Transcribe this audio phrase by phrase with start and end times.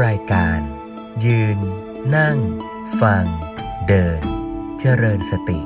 [0.00, 0.60] รายการ
[1.24, 1.58] ยืน
[2.16, 2.38] นั่ง
[3.00, 3.24] ฟัง
[3.88, 4.20] เดิน
[4.80, 5.60] เจริญสติ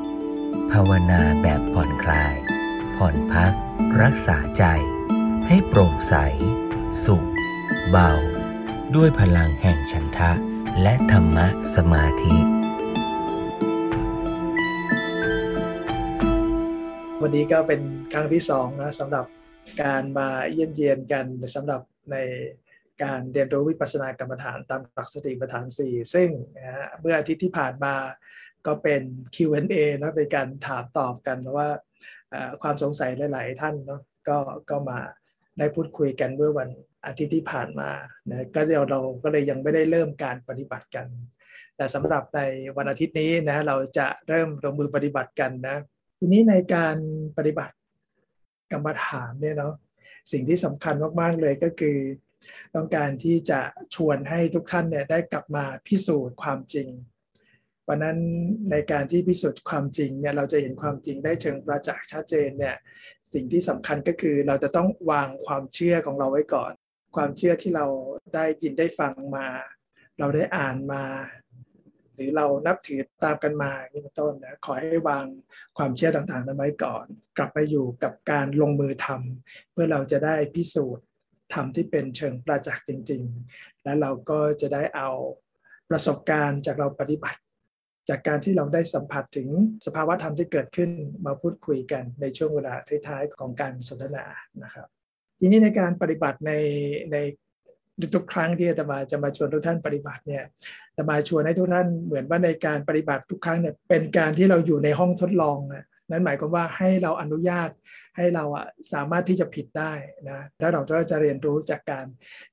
[0.71, 2.35] ภาวนาแบบผ่อนคลาย
[2.97, 3.53] ผ่อนพัก
[4.03, 4.65] รักษาใจ
[5.47, 6.15] ให้โปร่งใส
[7.05, 7.27] สุข
[7.91, 8.13] เบา
[8.95, 10.33] ด้วยพลังแห่งฉันทะ
[10.83, 11.47] และธรรมะ
[11.77, 12.37] สมาธิ
[17.21, 17.81] วันนี้ก็เป็น
[18.13, 19.25] ครั้งที่สองนะสำหรับ
[19.83, 21.81] การมาเยี่ยมเยียนกันสำหรับ
[22.13, 22.17] ใน
[23.03, 27.95] การเรียนรู้วิปัสสนากรรมฐานตามหลักสติปัฏฐาน 4 ซึ่งนะเมื่ออาทิตย์ที่ผ่านมา
[28.67, 29.03] ก็เป็น
[29.35, 31.69] Q&A นะเป็นการถามตอบกันว่า
[32.63, 34.37] ความสงสัยหลาย ๆ ท่านเนาะก็
[34.71, 34.99] ก็มา
[35.59, 36.69] ได้พูดคุยกันเมื่อวัน
[37.07, 37.91] อาทิตย์ที่ผ่านมา
[38.31, 41.07] นะก็เดี๋ยวเราก็เลยยังไม่ได้เริ่มการปฏิบัติกัน
[41.77, 42.41] แต่สำหรับใน
[42.77, 45.77] วันอาทิตย์นี้นะเราจะเริ่มลงมือปฏิบัติกันนะ
[46.19, 46.97] ทีนี้ในการ
[47.39, 47.75] ปฏิบัติ
[48.73, 49.75] กรรมฐานเนี่ยเนาะ
[50.33, 51.97] สิ่งที่สำคัญมาก ๆ เลยก็คือ
[52.75, 53.61] ต้องการที่จะ
[53.95, 56.89] ชวนให้ทุกท่านเนี่ยได้กลับมาพิสูจน์ความจริง
[57.89, 58.19] วันนั้น
[58.71, 62.77] ในการที่พิสูจน์ความจริงเนี่ยเราจะเห็นความจริงได้เชิงประจักษ์ชัดเจนเนี่ย
[63.33, 66.73] สิ่งที่สำคัญก็คือเราจะต้องวางความเชื่อของเราไว้ก่อน
[67.17, 67.87] ความเชื่อที่เรา
[68.35, 69.47] ได้ยินได้ฟังมา
[70.19, 71.05] เราได้อ่านมา
[72.15, 75.25] หรือเรานับถือตามกันมานี่เป็นต้นนะขอให้วาง
[75.79, 77.07] ความเชื่อต่างๆนั้นไว้ก่อน
[77.39, 81.05] กลับไปอยู่กับการลงมือทำเพื่อเราจะได้พิสูจน์
[81.55, 85.11] ทำที่เป็นเชิงประจักษ์จริง ๆ และเราก็จะได้เอา
[85.91, 87.41] ประสบการณ์จากเราปฏิบัติ
[88.09, 89.49] จากการที่เราได้สัมผัสถึง
[89.87, 90.91] สภาวะธรรมที่เกิดขึ้น
[91.27, 92.75] มาพูดคุยกันในช่วงเวลา
[93.07, 94.25] ท้ายๆของการสนทนา
[94.63, 94.87] นะครับ
[95.39, 96.53] ทีนี้ในการปฏิบัติใน
[97.13, 97.17] ใน
[98.15, 100.45] ทุกครั้งที่อาตมาจะมาชวนทุกท่านปฏิบัติเนี่ย
[100.89, 107.71] อาตมาชวนให้ทุกท่านเหมือนว่าในการปฏิบัติทุกครั้งเนี่ยเป็นการที่เราอยู่ในห้องทดลองนะ นั่นหมายความว่าให้เราอนุญาต
[108.17, 109.93] ให้เราอะสามารถที่จะผิดได้
[110.31, 112.07] นะแล้วเราก็จะเรียนรู้จากการ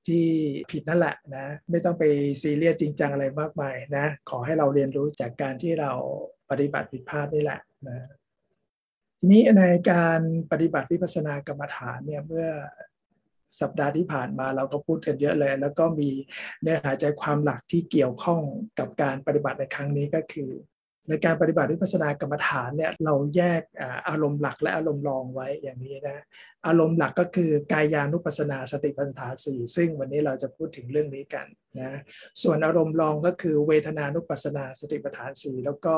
[0.07, 0.23] ที่
[0.71, 2.03] ผิดนั่นแหละนะไม่ต้องไป
[2.41, 5.91] ซีเรียสจริงจังอะไรมากมายนะขอให้เราเรียนรู้จากการที่เรา
[6.49, 8.07] ปฏิบัติผิดพลาดนี่แหละนะ
[9.19, 10.21] ทีนี้ในการ
[10.52, 12.47] ปฏิบัติวิปัสสนากรรมฐานเนี่ยเมื่อ
[13.61, 16.09] สัปดาห์ที่ผ่านมาเราก็พูดกันเยอะเลย แล้วก็มี
[16.61, 18.42] เนื้อหาใจความหลักที่เกี่ยวข้อง
[18.80, 20.52] กับการปฏิบัติในครั้งนี้ก็คือ
[21.09, 23.61] ในการปฏิบัติวิปัสสนากรรมฐานเนี่ยเราแยก
[24.09, 26.23] อารมณ์หลักและอารมณ์รองไว้อย่างนี้นะ
[26.67, 31.47] อารมณ์หลักก็คือกายานุปัสสนาสติปัฏฐานสี่ซึ่งวันนี้เราจะพูดถึงเรื่องนี้กัน
[31.80, 31.99] นะ
[32.42, 35.95] ส่วนอารมณ์รองก็คือเวทนานุปัสสนาสติปัฏฐานสี่แล้วก็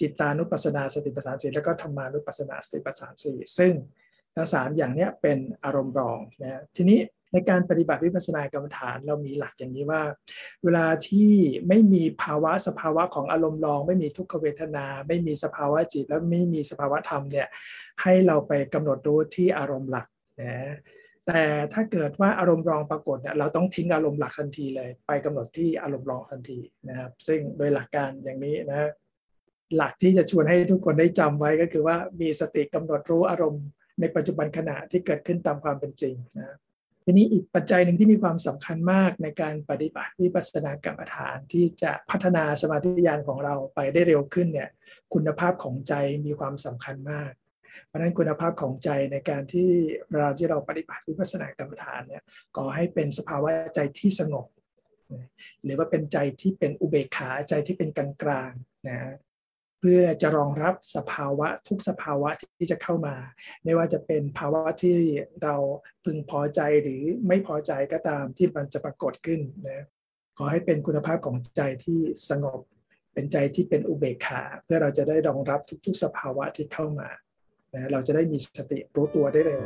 [0.00, 3.72] จิตานุปัสสนาสติปัฏฐานสี่แล้วก็ธรรมานุปัสสนาสติปัฏฐานสี่ซึ่ง
[4.34, 6.98] ทั้งสามอย่างนี้เป็นอารมณ์รองนะทีนี้
[7.32, 10.02] ในการปฏิบัติวิปัสสนากรรมฐานเรามีหลักอย่างนี้ว่า
[10.64, 11.32] เวลาที่
[11.68, 17.48] ไม่มีภาวะสภาวะของอารมณ์รอง ไม่มีทุกขเวทนา ไม่มีสภาวะจิต แล้วไม่มีสภาวะธรรมเนี่ย
[18.02, 20.06] ให้เราไปกำหนดดูที่อารมณ์หลัก
[20.42, 20.74] นะ
[21.26, 26.58] แต่ถ้าเกิดว่าอารมณ์รองปรากฏเนี่ยเราต้องทิ้งอารมณ์หลักทันทีเลย ไปกำหนดที่อารมณ์รองทันที
[26.88, 28.90] นะครับ ซึ่งโดยหลักการอย่างนี้นะ
[29.76, 33.64] หลักที่จะชวนให้ทุกคนได้จำไว้ก็คือว่ามีสติกำหนดรู้อารมณ์
[34.00, 36.56] ในปัจจุบันขณะที่เกิดขึ้นตามความเป็นจริงนะ
[37.10, 44.70] ทีนี้อีกปัจจัยหนึ่งที่มีความสำคัญมากในการปฏิบัติวิปัสสนากรรมฐานที่จะพัฒนาสมาธิญาณของเราไปได้เร็วขึ้นเนี่ย
[45.14, 45.94] คุณภาพของใจ
[46.26, 47.32] มีความสำคัญมาก
[47.86, 49.70] เพราะนั้นคุณภาพของใจในการที่
[50.14, 52.22] เราที่เราปฏิบัติวิปัสสนากรรมฐานเนี่ย
[52.56, 54.46] ก็ให้เป็นสภาวะใจที่สงบ
[55.64, 58.52] หรือว่าเป็นใจที่เป็นอุเบกขาใจที่เป็นกลางกลาง
[58.88, 59.14] นะ
[59.80, 63.16] เพื่อจะรองรับสภาวะทุกสภาวะที่จะเข้ามา
[63.64, 64.96] ไม่ว่าจะเป็นภาวะที่
[65.42, 65.56] เรา
[66.04, 69.84] พึงพอใจหรือไม่พอใจก็ตามที่มันจะปรากฏขึ้นนะ
[70.38, 72.60] ขอให้เป็นคุณภาพของใจที่สงบ
[73.14, 77.08] เป็นใจที่เป็นอุเบกขา เพื่อเราจะได้รองรับทุก ๆ สภาวะที่เข้ามา
[77.74, 79.62] นะเราจะได้มีสติรู้ตัวได้เร็ว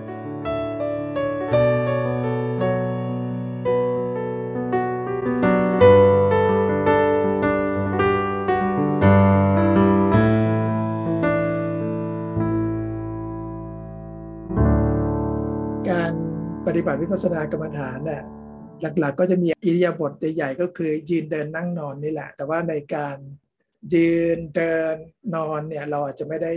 [16.77, 18.23] ฏิบัติวิปัสสนากรรมฐานเนี่ย
[19.01, 23.17] หลักๆ ก็จะมีอิริยาบถใหญ่ๆก็คือยืนเดินนั่งนอนนี่แหละ แต่ว่าในการ
[23.95, 24.97] ยืนเดิน
[25.37, 26.53] นอนเนี่ยเราอาจจะไม่ได้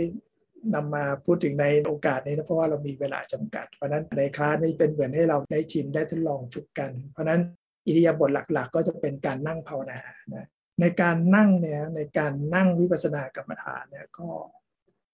[0.74, 7.40] นำมาพูดถึงในโอกาสนี้นะเพราะว่าเรามีเวลาจำกัด เพราะนั้นในคลาสนี้เป็นเหมือนให้เราได้ชิมได้ทดลองฝึกกัน เพราะนั้น
[7.86, 9.98] อิริยาบถหลักๆ ก็จะเป็นการนั่งภาวนา
[10.34, 10.46] นะ
[10.80, 14.28] ในการนั่งเนี่ยในการนั่งวิปัสสนากรรมฐานเนี่ยก็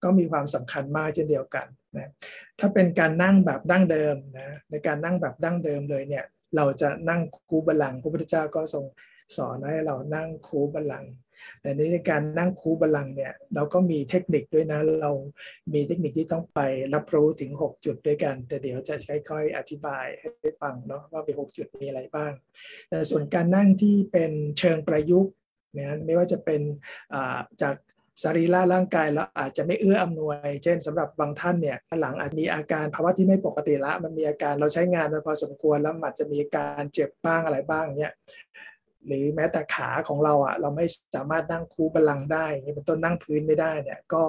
[0.05, 1.67] ก็มีความสำคัญมากเช่นเดียวกัน
[1.97, 2.11] นะ
[2.59, 6.25] ถ้าเป็นการนั่งแบบดั้งเดิมนะในการนั่งแบบดั้งเดิมเลยเนี่ย
[6.57, 8.85] เราจะนั่งคูบาลังพระพุทธเจ้าก็ทรง
[9.37, 11.07] สอนให้เรานั่งคูบัลลัง
[11.61, 15.13] แต่นี้ในการนั่งคูบัลลังเนี่ยเราก็มีเทคนิคด้วยนะเรา
[15.75, 16.61] มีเทคนิคที่ต้องไป
[16.95, 18.95] รับรู้ถึง 6 จุดด้วยกัน แต่เดี๋ยวจะ
[19.29, 20.07] ค่อยๆอธิบาย
[20.41, 22.33] ให้ฟังเนาะว่าเป็น6จุดมีอะไรบ้าง
[22.89, 25.33] แต่ส่วนการนั่งที่เป็นเชิงประยุกต์
[25.79, 26.61] นะไม่ว่าจะเป็น
[27.63, 27.75] จาก
[28.23, 38.13] สรีระร่างกายเราอาจจะไม่เอื้ออำนวย เช่นสำหรับบางท่านเนี่ยหลังอาจมีอาการภาวะที่ไม่ปกติละ มันมีอาการเราใช้งานมาพอสมควรแล้วอาจจะมีการเจ็บบ้างอะไรบ้างเนี่ย
[39.07, 44.23] หรือแม้แต่ขาของเราอะเราไม่สามารถนั่งคูบาลังได้อย่างนี้เป็นต้นนั่งพื้นไม่ได้เนี่ยก็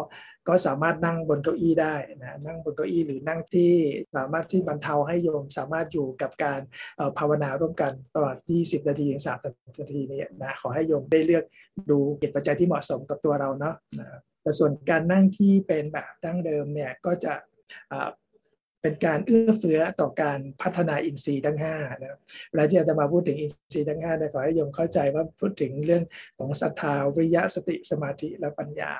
[0.48, 3.74] ก็สามารถนั่งบนเก้าอี้ได้นะนั่งบนเก้าอี้หรือนั่งที่
[4.16, 6.62] สามารถที่บรรเทาให้โยมสามารถอยู่กับการ
[7.18, 11.44] ภาวนาร่วมกันตลอด 20 นาทีถึง 30 นาทีนี้นะขอให้โยมได้เลือก
[11.90, 17.34] ดูเหตุปัจจัยที่เหมาะสมกับตัวเราเนาะนะแต่ส่วนการนั่งที่เป็นแบบดั้งเดิมเนี่ยก็จะ
[18.82, 22.18] เป็นการเอื้อเฟื้อต่อการพัฒนาอินทรีย์ทั้งห้านะ
[22.50, 26.04] เวลาที่อาจารย์มาพูดถึงอินทรีย์ทั้งห้าเนี่ยขอให้โยมเข้าใจว่าพูดถึงเรื่อง
[26.38, 28.92] ของศรัทธาวิยะสติสมาธิและปัญญา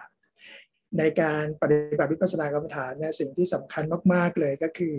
[0.98, 4.98] ในการปฏิบัติวิปัสสนากรรมฐานเนี่ยสิ่งที่สำคัญมาก ๆ เลยก็คือ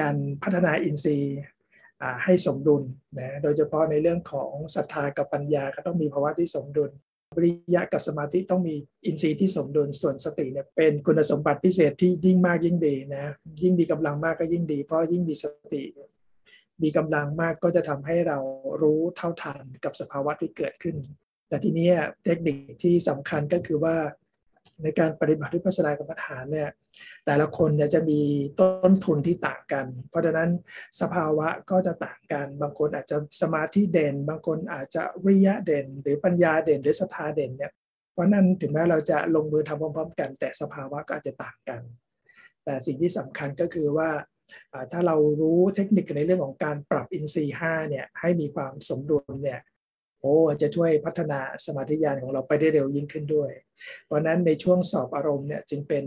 [0.00, 1.40] การพัฒนาอินทรีย์
[2.24, 2.82] ให้สมดุล
[3.18, 6.90] นะโดยเฉพาะในเรื่องของศรัทธากับปัญญาก็ต้องมีภาวะที่สมดุล
[7.36, 8.74] วิริยะกับสมาธิต้องมี
[9.06, 13.32] อินทรีย์ที่สมดุลส่วนสติเนี่ยเป็นคุณสมบัติพิเศษที่ยิ่งมากยิ่งดีนะ
[13.62, 15.82] ยิ่งมีกำลังมากก็ยิ่งดี เพราะยิ่งมีสติ
[16.82, 18.38] มีกำลังมากก็จะทำให้เรา
[18.82, 20.96] รู้เท่าทันกับสภาวะที่เกิดขึ้น
[21.48, 21.90] แต่ทีนี้
[22.24, 23.96] เทคนิคที่สำคัญก็คือว่า
[24.82, 26.70] ในการปฏิบัติวิปัสสนากรรมฐานเนี่ย
[27.26, 28.20] แต่ละคนเนี่ยจะมี
[28.60, 30.50] ต้นทุนที่ต่างกัน เพราะฉะนั้น
[31.00, 37.72] สภาวะก็จะต่างกัน บางคนอาจจะสมาธิเด่น บางคนอาจจะวิยะเด่น หรือปัญญาเด่น หรือศรัทธาเด่นเนี่ย
[38.12, 41.80] เพราะนั้นถึงแม้เราจะลงมือทำพร้อม ๆ กัน แต่สภาวะก็อาจจะต่างกัน
[42.64, 44.10] แต่สิ่งที่สำคัญก็คือว่า
[44.92, 49.60] ถ้าเรารู้เทคนิคในเรื่องของการปรับอินทรีย์5เนี่ยให้มีความสมดุลเนี่ย
[50.20, 53.50] โอ้จะช่วยพัฒนาสมาธิญาณของเราไปได้เร็วยิ่งขึ้นด้วย
[54.06, 56.04] เพราะนั้นในช่วงสอบอารมณ์เนี่ยจึงเป็น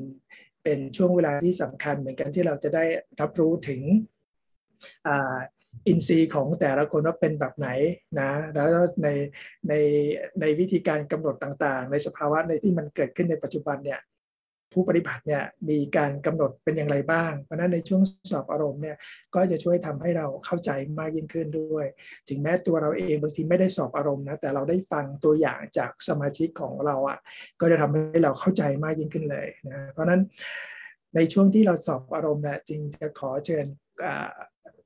[0.64, 2.86] เป็นช่วงเวลาที่สำคัญเหมือนกันที่เราจะได้
[3.22, 3.82] รับรู้ถึง
[5.88, 7.70] อินทรีย์ของแต่ละคนว่าเป็นแบบไหน
[8.20, 8.68] นะแล้ว
[9.04, 9.10] ใน
[9.70, 9.74] ใน
[10.42, 14.00] ในวิธีการกำหนดต่างๆ ในสภาวะในที่มันเกิดขึ้นในปัจจุบันเนี่ย
[14.74, 18.98] ผู้ปฏิบัติเนี่ยมีการกำหนดเป็นอย่างไรบ้าง เพราะนั้นในช่วงสอบอารมณ์เนี่ย
[19.36, 21.86] ก็จะช่วยทำให้เราเข้าใจมากยิ่งขึ้นด้วย
[22.30, 27.20] ถึงแม้ตัวเราเองบางทีไม่ได้สอบอารมณ์นะแต่เราได้ฟังตัวอย่างจากสมาชิกของเราอะ
[27.62, 30.22] ก็จะทำให้เราเข้าใจมากยิ่งขึ้นเลยนะเพราะนั้น
[31.16, 33.66] ในช่วงที่เราสอบอารมณ์เนี่ยจึงจะขอเชิญ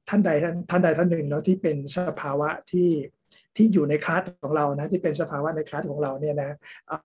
[0.09, 2.89] ท่านใดท่านท่านใดท่านหนึ่งเนาะที่เป็นสภาวะที่
[3.55, 6.51] ที่อยู่ในคลาสของเรานะที่เป็นสภาวะในคลาสของเราเนี่ยนะ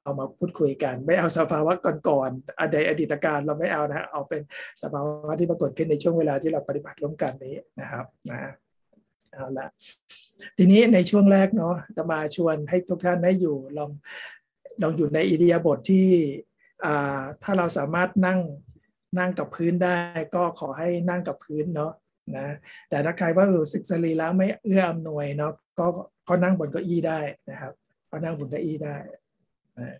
[0.02, 1.72] เอามาพูดคุยกัน ไม่เอาสภาวะ
[2.08, 4.42] ก่อนๆอดีตอดีตการเราไม่เอานะเอาเป็น
[4.82, 8.52] สภาวะที่ปรากฏขึ้นในช่วงเวลาที่เราปฏิบัติร่วมกันนี้นะครับนะ
[9.32, 9.66] เอาละ
[10.56, 13.90] ทีนี้ในช่วงแรกเนาะจะมาชวนให้ทุกท่านได้อยู่ลอง
[14.82, 16.06] ลองอยู่ในอิริยาบถทที่
[17.42, 18.40] ถ้าเราสามารถนั่ง
[19.18, 19.96] นั่งกับพื้นได้
[20.34, 21.92] ก็ขอให้นั่งกับพื้นเนาะ
[22.36, 22.48] นะ
[22.88, 25.86] แต่ถ้าใครว่ารู้สึกสรีระไม่เอื้ออำนวยเนาะก็
[26.28, 27.20] ก็นั่งบนเก้าอี้ได้
[27.50, 27.72] นะครับ
[28.10, 28.96] ก็นั่งบนเก้าอี้ได้
[29.78, 29.96] นะ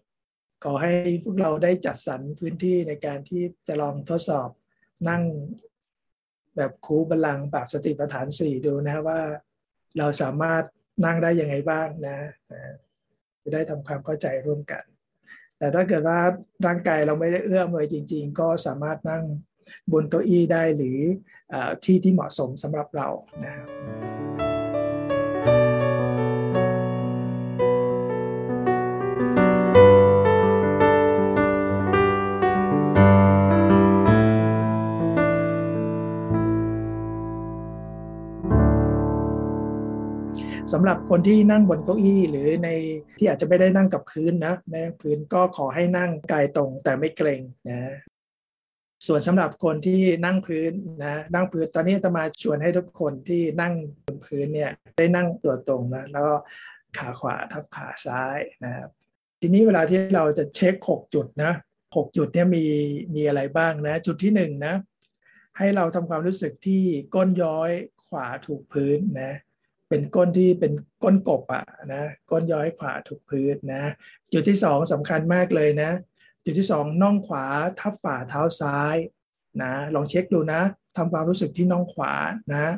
[0.64, 0.92] ขอให้
[1.24, 4.48] พวกเราได้จัดสรรพื้นที่ในการที่จะลองทดสอบ
[5.08, 5.22] นั่ง
[6.56, 9.20] แบบคูบาลังแบบสติปัฏฐานสี่ดูนะว่า
[9.98, 10.62] เราสามารถ
[11.04, 12.16] นั่งได้ยังไงบ้างนะ
[13.42, 14.84] จะได้ทำความเข้าใจร่วมกัน
[15.58, 16.18] แต่ถ้าเกิดว่า
[16.66, 19.24] ร่างกายเราไม่ได้เอื้อมเลยจริง ๆ ก็สามารถนั่ง
[19.92, 20.98] บนเก้าอี้ได้หรือ
[21.52, 21.54] อ
[21.84, 23.08] ที่ที่เหมาะสมสำหรับเรา
[23.44, 23.68] นะครับ
[40.72, 42.68] สำหรับคนที่นั่งบนเก้าอี้หรือใน
[43.18, 47.78] ที่อาจจะไม่ได้นั่งกับพื้นนะในพื้นก็ขอให้นั่งกายตรงแต่ไม่เกรงนะ
[49.06, 50.72] ส่วนสำหรับคนที่นั่งพื้น
[51.04, 56.34] นะนั่งพื้นตอนนี้จะมาชวนให้ทุกคนที่นั่งบนพื้นเนี่ยได้นั่งตัวตรงนะแล้วก็
[56.98, 58.88] ขาขวาทับขาซ้ายนะครับ
[59.40, 61.52] ทีนี้เวลาที่เราจะเช็ค 6 จุดนะ
[61.84, 62.64] 6จุดเนี่ยมี
[63.14, 64.74] มีอะไรบ้างนะจุดที่1นนะ
[65.58, 66.82] ให้เราทำความรู้สึกที่
[67.14, 67.70] ก้นย้อย
[68.08, 69.32] ขวาถูกพื้นนะ
[69.88, 73.82] เป็นก้นที่เป็นก้นกบอะนะก้นย้อยขวาถูกพื้นนะ
[74.32, 75.90] จุดที่สองสำคัญมากเลยนะ
[76.44, 77.44] จุดที่สองน่องขวา
[77.80, 78.96] ทับฝ่าเท้าซ้าย
[79.62, 80.62] นะลองเช็คดูนะ
[80.96, 82.14] ทำความรู้สึกที่น่องขวา
[82.52, 82.72] นะ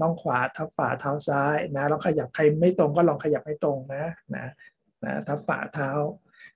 [0.00, 4.04] น่องขวาทับฝ่าเท้าซ้ายนะแลองขยับใครไม่ตรงก็ลองขยับให้ตรงนะ
[4.36, 4.46] นะ
[5.04, 5.90] นะทับฝ่าเท้า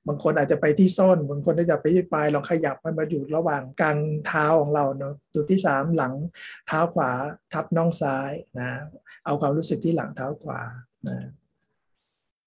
[0.08, 6.12] บางคนอาจจะไปที่ส้นบางคนอาจจะไปที่ปลายลองขยับมันมาอยู่ระหว่างกลางเท้าของเราเนาะจุดที่สามหลัง
[6.66, 7.10] เท้าขวา
[7.52, 8.68] ทับน่องซ้ายนะ
[9.24, 10.60] เอาความรู้สึกที่หลังเท้าขวา
[11.08, 11.18] นะ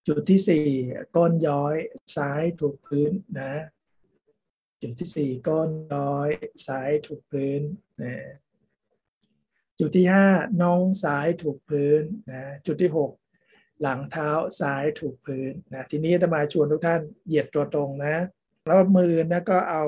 [0.10, 0.68] จุดที่สี่
[1.16, 1.76] ก้นย้อย
[2.16, 3.54] ซ้ายถูกพื้นนะ
[4.82, 6.30] จุดที่สี่ก้นย้อย
[6.68, 7.62] ซ้ายถูกพื้น
[8.02, 8.16] นะ
[9.80, 10.28] จุดที่ห้า
[10.62, 13.12] น่องซ้ายถูกพื้นนะจุดที่หก
[13.82, 18.18] หลังเท้าซ้ายถูกพื้นนะทีนี้จะมาชวนทุกท่านเหยียดตัวตรงนะ
[18.68, 19.84] แล้วมือนะก็เอา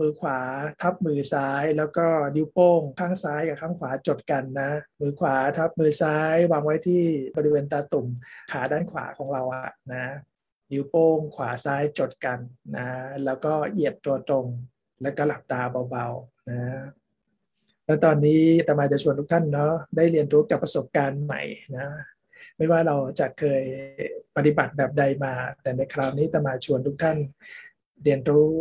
[0.00, 0.38] มือขวา
[0.82, 7.02] ทับมือซ้าย แล้วก็นิ้วโป้งข้างซ้ายกับข้างขวาจดกันนะ มือขวาทับมือซ้ายวางไว้ที่
[7.36, 8.06] บริเวณตาตุ่ม
[8.50, 10.04] ขาด้านขวาของเราอะนะ
[10.72, 12.38] นิ้วโป้งขวาซ้ายจดกัน
[12.76, 12.86] นะ
[13.24, 14.46] แล้วก็เหยียดตัวตรง
[15.02, 16.60] แล้วก็หลับตาเบาๆนะ
[17.86, 21.42] แล้วตอนนี้ตมาจะชวนทุกท่านเนาะได้เรียนรู้กับประสบการณ์ใหม่
[21.76, 21.88] นะ
[22.56, 23.64] ไม่ว่าเราจะเคย
[24.36, 27.18] ปฏิบัติแบบใดมา แต่ในคราวนี้ตมาชวนทุกท่าน
[28.04, 28.52] เรียนรู้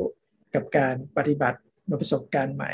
[0.55, 1.59] กับการปฏิบัติ
[2.01, 2.71] ประสบการณ์ใหม่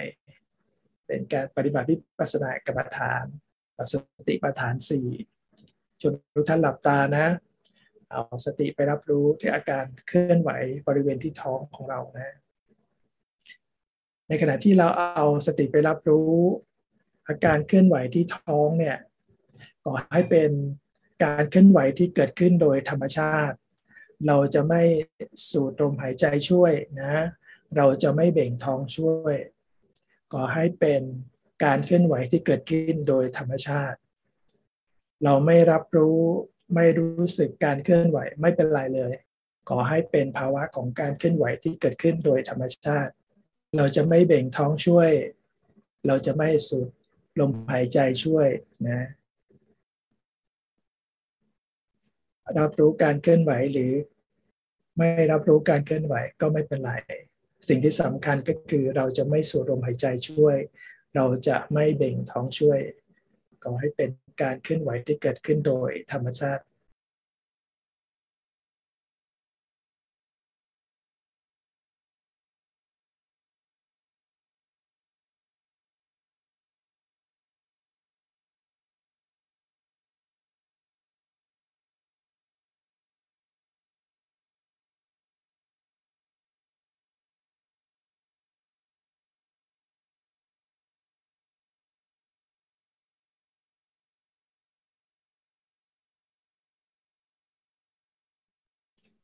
[1.07, 3.25] เป็นการปฏิบัติวิปัสสนากรรมฐาน
[3.91, 3.93] ส
[4.27, 5.07] ติปัฏฐานสี่
[6.01, 7.27] ชวนทุกท่านหลับตานะ
[8.11, 10.51] เอาสติไปรับรู้ที่อาการเคลื่อนไหว
[10.88, 12.35] บริเวณที่ท้องของเรานะ
[14.27, 16.33] ในขณะที่เราเอาสติไปรับรู้
[17.27, 18.97] อาการเคลื่อนไหวที่ท้องเนี่ย
[19.83, 20.51] ก็ให้เป็น
[21.23, 23.57] การเคลื่อนไหวที่เกิดขึ้นโดยธรรมชาติ
[24.27, 24.81] เราจะไม่
[25.49, 27.13] สูดลมหายใจช่วยนะ
[27.77, 29.35] เราจะไม่เบ่งท้องช่วย
[30.33, 31.01] ก็ให้เป็น
[31.63, 33.97] การเคลื่อนไหวที่เกิดขึ้นโดยธรรมชาติ
[35.23, 36.19] เราไม่รับรู้
[36.75, 39.13] ไม่รู้สึกการเคลื่อนไหวไม่เป็นไรเลย
[39.69, 43.13] ขอให้เป็นภาวะของการเคลื่อนไหวที่เกิดขึ้นโดยธรรมชาติ
[43.77, 45.09] เราจะไม่เบ่งท้องช่วย
[46.07, 46.88] เราจะไม่สูด
[47.39, 48.47] ลมหายใจช่วย
[48.88, 49.07] นะ
[52.57, 53.93] รับรู้การเคลื่อนไหวหรือ
[54.97, 56.91] ไม่รับรู้การเคลื่อนไหวก็ไม่เป็นไร
[57.67, 60.57] สิ่งที่สำคัญก็คือเราจะไม่สูดลมหายใจช่วย
[61.15, 62.79] เราจะไม่เบ่งท้องช่วย
[63.63, 64.09] ก็ให้เป็น
[64.41, 66.63] การเคลื่อนไหวที่เกิดขึ้นโดยธรรมชาติ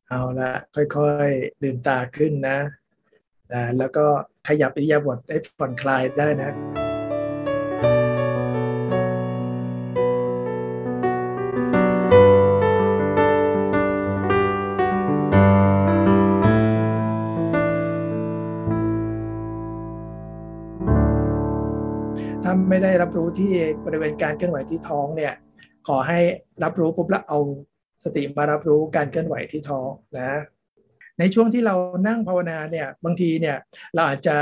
[0.09, 2.57] เอาละค่อยๆลืมตาขึ้นนะ
[3.53, 4.05] นะแล้วก็
[4.47, 6.51] ขยับอิริยาบถให้ผ่อนคลายได้นะ
[22.43, 23.51] ถ้าไม่ได้รับรู้ที่
[23.85, 25.33] บริเวณการเคลื่อนไหวที่ท้องเนี่ย
[25.87, 26.19] ขอให้
[26.63, 27.39] รับรู้ปุ๊บแล้วเอา
[28.03, 30.31] สติมารับรู้การเคลื่อนไหวที่ท้องนะ
[31.19, 31.75] ในช่วงที่เรา
[32.07, 33.57] นั่งภาวนาเนี่ยบางทีเนี่ย
[33.93, 34.37] เราอาจจะ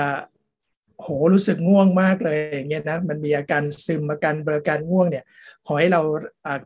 [1.01, 5.23] โหรู้สึกง่วงมากเลยอย่างเงี้ยนะมันมีอาการซึมอาการเบลอการง่วงเนี่ย
[5.67, 6.01] ขอให้เรา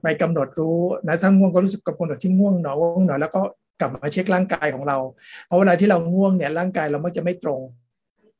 [0.04, 3.42] ไปกำหนดรู้นะถ้าง่วงก็รู้สึกกำหนดที่ง่วงหนอง่วงหนอแล้วก็
[3.80, 4.98] กลับมาเช็คร่างกายของเรา
[5.46, 7.62] เพราะเวลาที่เราง่วงเนี่ยร่างกายเรามักจะไม่ตรง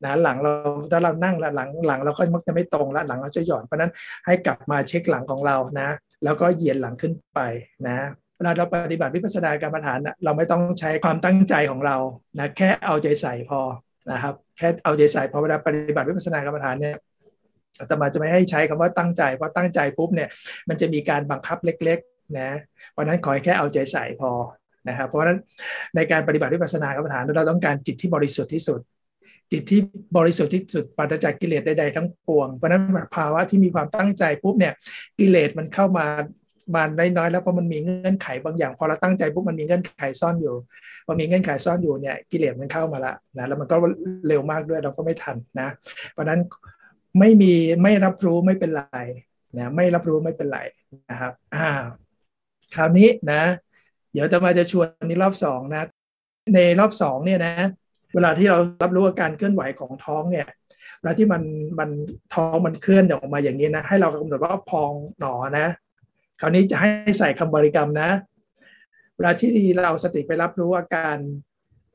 [0.06, 0.52] นะหลังเรา
[0.92, 3.92] ถ้าเรานั่งแล้วหลังหลังเราก็มักจะไม่ตรงแล้วหลังเราจะหย่อนเพราะนั้น
[4.26, 5.90] ให้กลับมาเช็คหลังของเรานะ
[6.24, 7.40] แล้วก็เหยียดหลังขึ้นไป
[7.88, 7.98] นะ
[8.38, 11.98] เวลาเราปฏิบัติวิปัสสนากรรมฐานเราไม่ต้องใช้ความตั้งใจของเรา
[12.38, 13.60] นะแค่เอาใจใส่พอ
[14.12, 16.96] นะครับ แค่เอาใจใส่พอเวลาปฏิบัติวิปัสสนากรรมฐานเนี่ย
[17.80, 20.30] อาตมาจะไม่ให้ใช้คำว่าตั้งใจเพราะตั้งใจปุ๊บเนี่ย
[20.70, 22.52] มันจะมีการบังคับเล็กๆนะ
[22.92, 24.32] เพราะนั้นขอแค่เอาใจใส่พอ
[24.88, 25.40] นะครับเพราะฉะนั้น
[25.96, 28.80] ในการปฏิบัติวิปัสสนากรรมฐานเราต้องการจิตที่บริสุทธิ์ที่สุด
[29.52, 29.82] จิตที่
[30.18, 32.84] บริสุทธิ์ที่สุดปราศจากกิเลสใดๆทั้งปวงเพราะนั้น
[33.16, 34.74] ภาวะที่มีความตั้งใจปุ๊บเนี่ย
[35.20, 36.06] กิเลสมันเข้ามา
[36.76, 40.56] มานน้อยๆแล้วเพราะมันมีเงื่อนไขบางอย่าง พอเราตั้งใจปุ๊บมันมีเงื่อนไขซ่อนอยู่
[41.06, 43.76] พอมีเงื่อนไขซ่อนอยู่เนี่ยกิเลสมันเข้ามาละนะแล้วมันก็
[44.28, 45.68] เร็วมากด้วยเราก็ไม่ทันนะ
[46.12, 46.40] เพราะนั้น
[47.20, 48.98] ไม่มีไม่รับรู้ไม่เป็นไร
[49.58, 50.60] นะไม่รับรู้ไม่เป็นไร
[51.10, 51.70] นะครับอ่า
[52.76, 53.42] คราวนี้นะ
[54.14, 55.84] เดี๋ยวจะมาจะชวนในรอบสองนะ
[56.56, 57.54] ในรอบสองเนี่ยนะ
[58.14, 60.48] เวลาที่เรารับรู้อาการเคลื่อนไหวของท้องเนี่ย
[60.98, 61.42] เวลาที่มัน
[61.80, 61.90] มัน
[62.34, 65.68] ท้องมันเคลื่อนออกมาอย่างนี้นะ ให้เรากำหนดว่าพองหนอนะ
[66.40, 66.90] คราวนี้จะให้
[67.20, 68.10] ใส่คำบริกรรมนะ
[69.16, 69.52] เวลาที่
[69.84, 71.18] เราสติไปรับรู้อาการ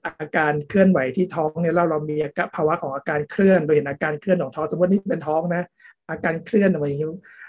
[0.06, 2.16] อาการเคลื่อนไหวที่ท้องเนี่ยเราเรามี
[2.56, 5.62] ภาวะของอาการเคลื่อนโดยเห็นอาการเคลื่อนของท้องสมมตินี่เป็นท้องนะ
[6.11, 7.08] อาการเคลื่อนอะไรอย่างนี้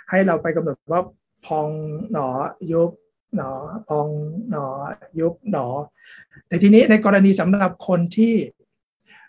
[0.09, 1.01] ให้เราไปกำหนดว่า
[1.45, 1.69] พอง
[2.11, 2.27] หนอ
[2.71, 2.91] ยุบ
[3.35, 3.51] หนอ
[3.87, 4.07] พอง
[4.49, 4.67] หนอ
[5.19, 5.67] ยุบหนอ
[6.47, 8.35] แต่ทีนี้ในกรณีสำหรับคนที่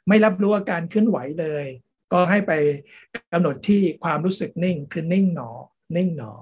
[0.08, 1.66] ไม่รับรู้อาการเคลื่อนไหวเลย
[2.12, 2.52] ก็ให้ไป
[3.32, 5.50] กำหนดที่ความรู้สึกนิ่งคือนิ่งหนอ
[5.96, 6.32] นิ่งหนอ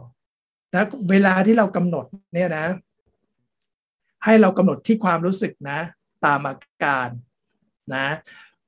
[0.75, 2.67] นะเวลาที่เรากำหนดเนี่ยนะ
[4.25, 5.81] ให้เรากำหนดที่ความรู้สึกนะ
[6.27, 7.09] ตามอาการ
[7.95, 8.07] นะ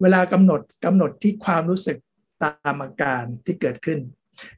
[0.00, 1.99] เวลากำหนดกำหนดที่ความรู้สึก
[2.44, 3.99] ตามอาการที่เกิดขึ้น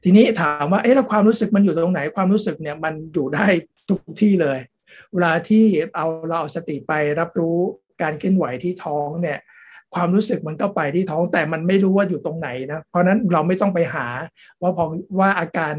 [0.03, 3.47] ทีนี้ถามว่าเอ๊ะแล้วความรู้สึกมันอยู่ตรงไหนความรู้สึกเนี่ยมันอยู่ได้
[3.89, 4.59] ทุกที่เลย
[5.13, 7.57] เวลาที่เอาเราเอาสติไปรับรู้
[8.01, 9.39] การเคลื่อนไหวที่ท้องเนี่ย
[9.97, 14.07] ความรู้สึกมันก็ไปที่ท้องแต่มันไม่รู้ว่าอยู่ตรงไหนนะเพราะนั้นเราไม่ต้องไปหา
[14.61, 14.89] ว่าพอง
[15.19, 15.75] ว่าอาการ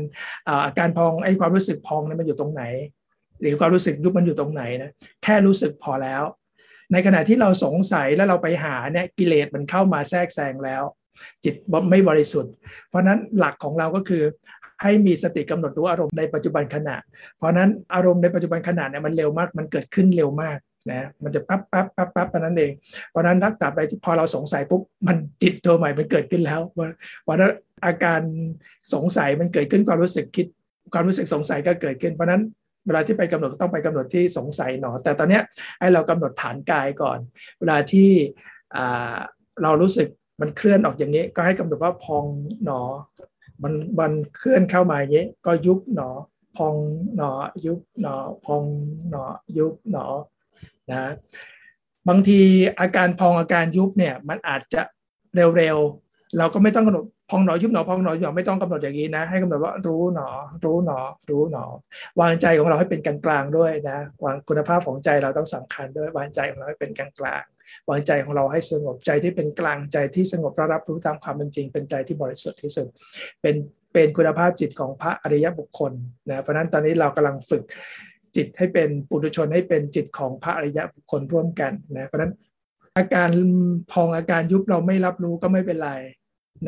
[0.66, 2.62] อาการพองไอ้ความรู้สึกพองนี่ยมันอยู่ตรงไหน
[3.40, 4.90] หรือความรู้สึกยุบมันอยู่ตรงไหนนะ
[5.22, 6.22] แค่รู้สึกพอแล้ว
[6.92, 10.82] ในขณะที่เราสงสัยแล้วเราไปหาเนี่ยกิเลสมันเข้ามาแทรกแซงแล้ว
[11.44, 11.54] จิต
[11.90, 12.52] ไม่บริสุทธิ์
[12.88, 14.22] เพราะนั้นหลักของเราก็คือ
[14.82, 16.96] ให้มีสติกำหนดรู้อารมณ์ในปัจจุบันขณะ
[17.36, 20.58] เพราะนั้นอารมณ์ในปัจจุบันขณะเนี่ยมันเร็วมาก มันเกิดขึ้นเร็วมาก
[20.92, 22.72] นะมันจะปั๊บปั๊บปั๊บปั๊บนั้นเอง
[23.10, 26.60] เพราะนั้นรักตับใดที่พอเราสงสัยปุ๊บมันจิตตัวใหม่มันเกิดขึ้นแล้ว
[27.26, 27.52] ว่านั้น
[27.84, 28.20] อาการ
[28.94, 30.46] สงสัยมันเกิดขึ้นความรู้สึกคิด
[30.92, 32.42] ความรู้สึกสงสัยก็เกิดขึ้นเพราะนั้น
[32.86, 35.40] เวลาที่ไปกำหนดต้องไปกำหนดที่สงสัยหนอ แต่ตอนนี้
[35.80, 37.18] ให้เรากำหนดฐานกายก่อน
[37.58, 38.10] เวลาที่
[39.62, 40.08] เรารู้สึก
[40.40, 42.24] มันเคลื่อนออกอย่างนี้ ก็ให้กำหนดว่าพอง
[42.64, 42.80] หนอ
[43.62, 46.10] มันมันเคลื่อนเข้ามาอย่างนี้ก็ยุบหนอ
[46.56, 46.74] พอง
[47.16, 47.30] หนอ
[47.64, 48.14] ยุบหนอ
[48.44, 48.62] พอง
[49.10, 49.24] หนอ
[49.58, 50.06] ยุบหนอ
[50.92, 51.12] นะ
[52.08, 52.40] บางที
[52.80, 54.82] อาการพองอาการยุบเนี่ยมันอาจจะ
[55.56, 60.28] เร็วๆ เราก็ไม่ต้องกำหนดพองหนอยุบหนอพองหนอยุบไม่ต้องกำหนดอย่างนี้นะ ให้กำหนดว่ารู้หนอ
[60.64, 60.98] รู้หนอ
[61.30, 61.64] รู้หนอ
[62.20, 67.08] วางใจของเราให้เป็นกลางๆด้วยนะวางคุณภาพของใจเราต้องสำคัญด้วยวางใจของเราให้เป็นกลา
[67.40, 72.86] งๆวางใจของเราให้สงบใจที่เป็นกลางใจที่สงบรับรู้ตามความเป็นจริง เป็นใจที่บริสุทธิ์ที่สุด
[73.42, 73.54] เป็น
[73.92, 75.92] เป็นคุณภาพจิตของพระอริยบุคคล
[76.28, 77.62] นะเพราะนั้นตอนนี้เรากำลังฝึก
[78.36, 82.32] จิตให้เป็นปุถุชนให้เป็นจิตของพระอริยบุคคลร่วมกันนะเพราะนั้น
[82.96, 83.30] อาการ
[83.92, 85.90] พองอาการยุบเราไม่รับรู้ก็ไม่เป็นไร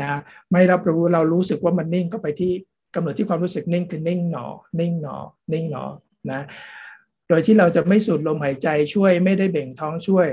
[0.00, 0.20] นะ
[0.52, 2.52] ไม่รับรู้เรารู้สึกว่ามันนิ่งก็ไปที่
[2.94, 4.46] กำหนดที่ความรู้สึกนิ่งคือนิ่งหนอ
[4.80, 5.16] นิ่งหนอ
[5.52, 5.84] นิ่งหนอ
[6.30, 6.40] นะ
[7.28, 10.28] โดยที่เราจะไม่สูดลมหายใจช่วยไม่ได้เบ่งท้องช่วย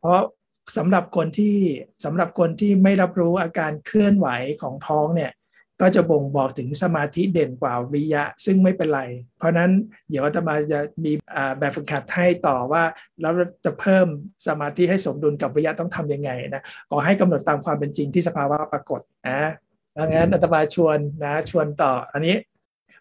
[0.00, 0.20] เพราะ
[0.76, 1.56] สำหรับคนที่
[2.04, 4.28] สำหรับคนที่ไม่รับรู้อาการเคลื่อนไหว
[4.62, 5.32] ของท้องเนี่ย
[5.82, 9.02] ก็จะบ่งบอกถึงสมาธิเด่นกว่าวิยะ ซึ่งไม่เป็นไร
[9.38, 9.70] เพราะนั้น
[10.10, 11.12] เดี๋ยวอาตมาจะมี
[11.58, 12.82] แบบฝึกหัดให้ต่อว่า
[13.20, 13.32] แล้ว
[13.64, 14.06] จะเพิ่ม
[14.46, 19.50] สมาธิให้สมดุลกับวิยะต้องทํำยังไงนะขอให้กำหนดตามความเป็นจริงที่สภาวะปรากฏนะ
[19.98, 22.36] ดังนั้นอาตมาชวนนะชวนต่ออันนี้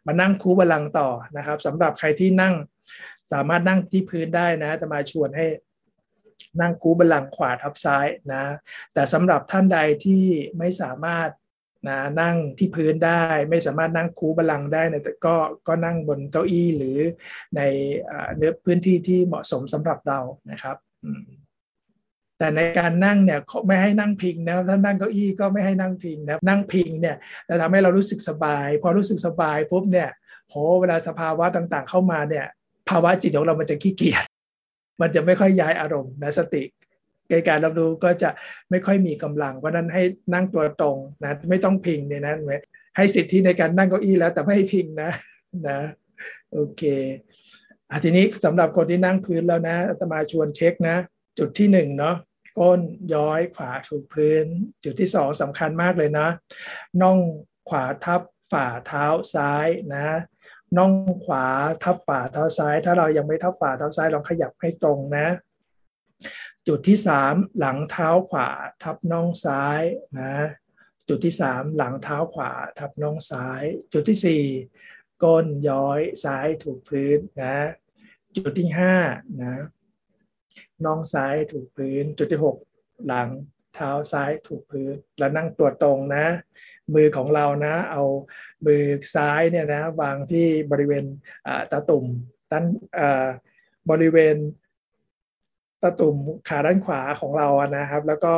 [0.08, 2.54] มานั่งคูบาลังต่อนะครับสำหรับใครที่นั่ง
[3.34, 5.46] สามารถนั่งที่พื้นได้นะอาตมาชวนให้
[6.62, 8.44] นั่งคูบาลังขวาทับซ้ายนะ
[8.94, 10.24] แต่สำหรับท่านใดที่
[10.58, 11.30] ไม่สามารถ
[11.88, 15.36] นะนั่งที่พื้นได้ไม่สามารถนั่งคูบาลังได้นะแต่ก็
[15.68, 16.98] ก็นั่งบนเก้าอี้หรือ
[17.56, 17.62] ใน
[18.36, 20.20] เนื้อพื้นที่ที่เหมาะสมสำหรับเรา
[20.52, 20.78] นะครับ
[22.38, 27.16] แต่ในการนั่งเนี่ยไม่ให้นั่งพิงนะถ้านั่งเก้าอี้ก็ไม่ให้นั่งพิงนะนั่งพิงเนี่ย
[27.48, 30.10] จะทำให้เรารู้สึกสบาย พอรู้สึกสบายปุ๊บเนี่ย
[30.50, 32.46] โหเวลาสภาวะต่างๆ เข้ามาเนี่ย
[32.90, 34.24] ภาวะจิตของเรามันจะขี้เกียจ
[35.02, 36.64] มันจะไม่ค่อยย้ายอารมณ์นะสติ
[37.50, 38.30] การรับรู้ก็จะ
[38.70, 42.36] ไม่ค่อยมีกำลัง เพราะนั้นให้นั่งตัวตรงนะไม่ต้องพิงเนี่ยนะ
[42.98, 45.12] ให้สิทธิในการนั่งเก้าอี้แล้วแต่ไม่ให้พิงนะ
[45.68, 45.80] นะ
[46.52, 46.84] โอเค
[47.92, 50.98] อทีนี้สำหรับคนที่นั่งพื้นแล้วนะอาตมาชวนเช็คนะ
[51.38, 52.16] จุดที่หนึ่งเนาะ
[52.60, 52.80] ก้น
[53.14, 54.46] ย้อยขวาถูกพื้น
[54.84, 56.28] จุดที่สองสำคัญมากเลยนะ
[57.02, 57.20] น่อง
[57.70, 60.06] ขวาทับฝ่าเท้าซ้ายนะ
[60.78, 60.94] น่อง
[61.26, 61.46] ขวา
[61.84, 65.28] ทับฝ่าเท้าซ้าย ถ้าเรายังไม่ทับฝ่าเท้าซ้ายลองขยับให้ตรงนะ
[66.68, 68.50] จุดที่สามหลังเท้าขวา
[68.84, 69.82] ทับน่องซ้าย
[70.20, 70.36] นะ
[71.10, 74.44] จุดที่สามหลังเท้าขวาทับน่องซ้าย จุดที่สี่
[75.24, 77.58] ก้นย้อยซ้ายถูกพื้นนะ
[78.38, 78.96] จุดที่ห้า
[79.42, 79.54] นะ
[80.86, 82.58] น่องซ้ายถูกพื้น จุดที่หก
[83.08, 83.30] หลัง
[83.76, 86.28] เท้าซ้ายถูกพื้น แล้วนั่งตัวตรงนะ
[86.96, 88.04] มือของเรานะ เอา
[88.66, 88.84] มือ
[89.16, 91.06] ซ้ายเนี่ยนะวางที่บริเวณ
[91.72, 92.06] ตาตุ่ม
[92.52, 92.66] ด้าน
[93.90, 94.36] บริเวณ
[95.84, 96.16] ตะตุ่ม
[96.48, 98.34] ขาด้านขวาของเรานะครับ แล้วก็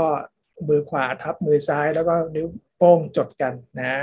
[0.70, 3.96] มือขวาทับมือซ้าย แล้วก็นิ้วโป้งจดกันนะ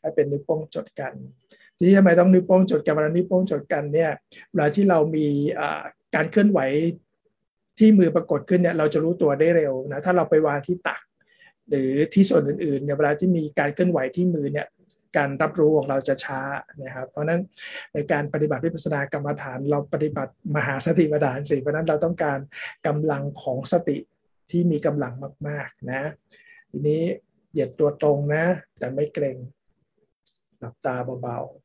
[0.00, 1.12] ให้เป็นนิ้วโป้งจดกัน
[1.78, 4.10] ที่ทำไมต้องนิ้วโป้งจดกันเวลานิ้วโป้งจดกันเนี่ย
[4.50, 5.26] เวลาที่เรามี
[6.14, 6.60] การเคลื่อนไหว
[7.78, 11.02] ที่มือปรากฏขึ้นเนี่ยเราจะรู้ตัวได้เร็วนะถ้าเราไปวางที่ตัก
[11.68, 14.66] หรือที่ส่วนอื่นๆเนี่ยเวลาที่มีการเคลื่อนไหวที่มือเนี่ย
[15.16, 16.40] การรับรู้ของเราจะช้า
[16.84, 17.40] นะครับ เพราะนั้น
[17.94, 22.38] ในการปฏิบัติวิปัสสนากรรมฐาน เราปฏิบัติมหาสติปัฏฐานสี่เพราะนั้นเราต้องการ
[22.86, 23.96] กำลังของสติ
[24.50, 25.12] ที่มีกำลัง
[25.48, 26.02] มาก ๆนะ
[26.70, 27.02] ทีนี้
[27.50, 28.44] เหยียดตัวตรงนะ
[28.78, 29.36] แต่ไม่เกรง
[30.58, 31.62] หลับตาเบาๆ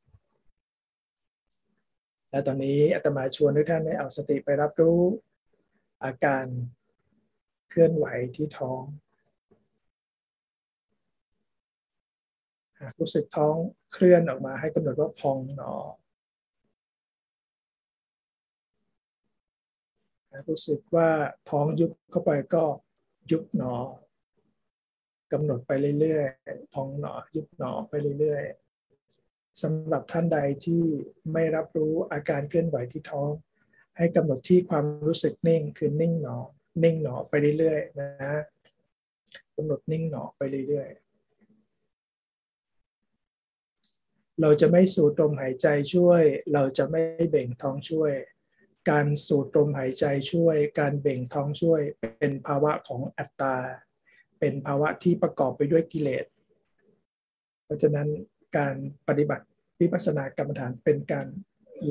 [2.29, 4.99] และตอนนี้อาตมาชวนทุกท่านให้เอาสติไปรับรู้
[6.03, 6.45] อาการ
[7.69, 8.05] เคลื่อนไหว
[8.35, 8.83] ที่ท้อง
[12.61, 12.66] หาก
[12.99, 13.55] รู้สึกท้อง
[13.93, 15.73] เคลื่อนออกมาให้กำหนดว่าพองหนอ
[20.49, 21.09] รู้สึกว่า
[21.49, 22.63] ท้องยุบเข้าไปก็
[23.31, 23.75] ยุบหนอ
[25.33, 30.83] กำหนดไปเรื่อยๆ พองหนอยุบหนอไปเรื่อยๆสำหรับท่านใดที่
[31.33, 33.31] ไม่รับรู้อาการเคลื่อนไหวที่ท้อง
[33.97, 36.37] ให้กำหนดที่ความรู้สึกนิ่งคือนิ่งหนอ
[36.83, 38.09] นิ่งหนอไปเรื่อยๆนะ
[39.55, 41.06] กำหนดนิ่งหนอไปเรื่อยๆ
[44.41, 46.23] เราจะไม่สูดลมหายใจช่วย
[46.53, 48.13] เราจะไม่เบ่งท้องช่วย
[48.89, 51.81] การสูดลมหายใจช่วย การเบ่งท้องช่วย
[52.19, 53.55] เป็นภาวะของอัตตา
[54.39, 56.25] เป็นภาวะที่ประกอบไปด้วยกิเลส
[57.65, 58.07] เพราะฉะนั้น
[58.57, 58.75] การ
[59.07, 59.45] ปฏิบัติ
[59.79, 61.27] วิปัสสนากรรมฐานเป็นการ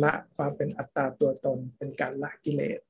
[0.03, 2.81] ละความเป็นอัตตาตัวตน เป็นการละกิเลส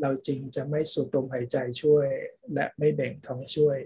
[0.00, 2.06] เราจริงจะไม่สูดลมหายใจช่วย
[2.54, 3.78] และไม่แบ่งท้องช่วย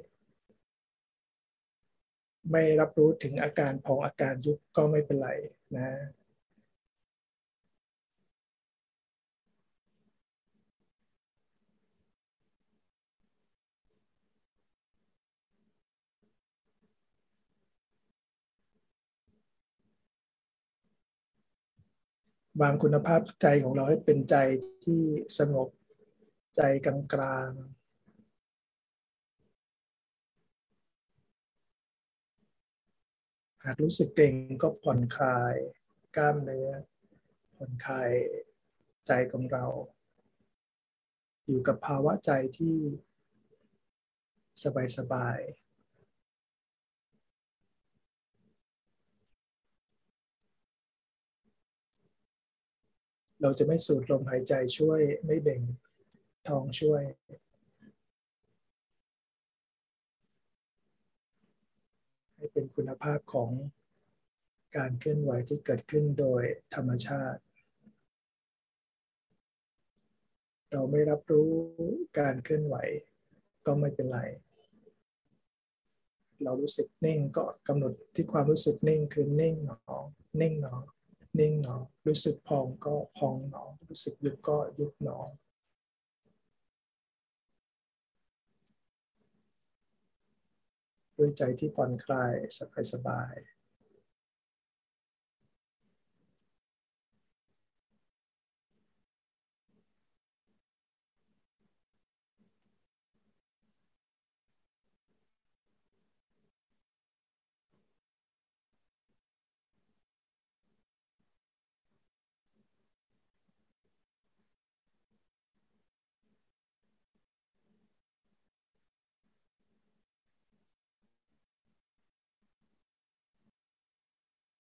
[2.51, 5.29] ไม่รับรู้ถึงอาการพองอาการยุบก็ไม่เป็นไร
[5.77, 6.19] นะ
[22.61, 24.37] วางคุณภาพใจของเราให้เป็นใจ
[24.85, 25.03] ที่
[25.39, 25.69] สงบ
[26.57, 35.55] ใจกลางกากรู้สึกเกร็งก็ผ่อนคลาย
[36.17, 36.71] กล้ามเนื้อ
[37.57, 38.11] ผ่อนคลาย
[39.07, 39.65] ใจของเรา
[41.47, 42.77] อยู่กับภาวะใจที่
[44.97, 45.69] สบายๆ
[53.43, 55.61] เราจะไม่สูดลมหายใจช่วยไม่เบ่ง
[56.49, 57.03] ท้องช่วย
[62.53, 63.51] เป็นคุณภาพของ
[64.77, 66.43] การเคลื่อนไหวที่เกิดขึ้นโดย
[66.75, 67.41] ธรรมชาติ
[70.73, 71.51] เราไม่รับรู้
[72.19, 72.77] การเคลื่อนไหว
[73.67, 74.21] ก็ไม่เป็นไร
[76.45, 79.97] เรารู้สึกนิ่งก็กำหนดที่ความรู้สึกนิ่งคือนิ่งหนอ
[80.41, 80.75] นิ่งหนอ
[81.41, 85.19] นิ่งหนอ รู้สึกพองก็พองหนอ รู้สึกยุบก็ยุบหนอ
[91.19, 93.35] ด้วยใจที่ผ่อนคลายสบายสบาย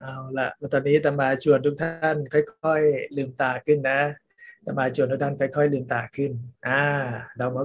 [0.03, 4.01] เอาละตอนนี้ตมาชวนทุกท่านค่อยๆ ลืมตาขึ้นนะ
[4.67, 6.31] ตมาชวนทุกท่านค่อยๆ ลืมตาขึ้น
[6.69, 6.83] อ่า
[7.39, 7.63] เรามา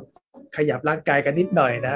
[0.58, 1.96] ขยับร่างกายกันนิดหน่อยนะ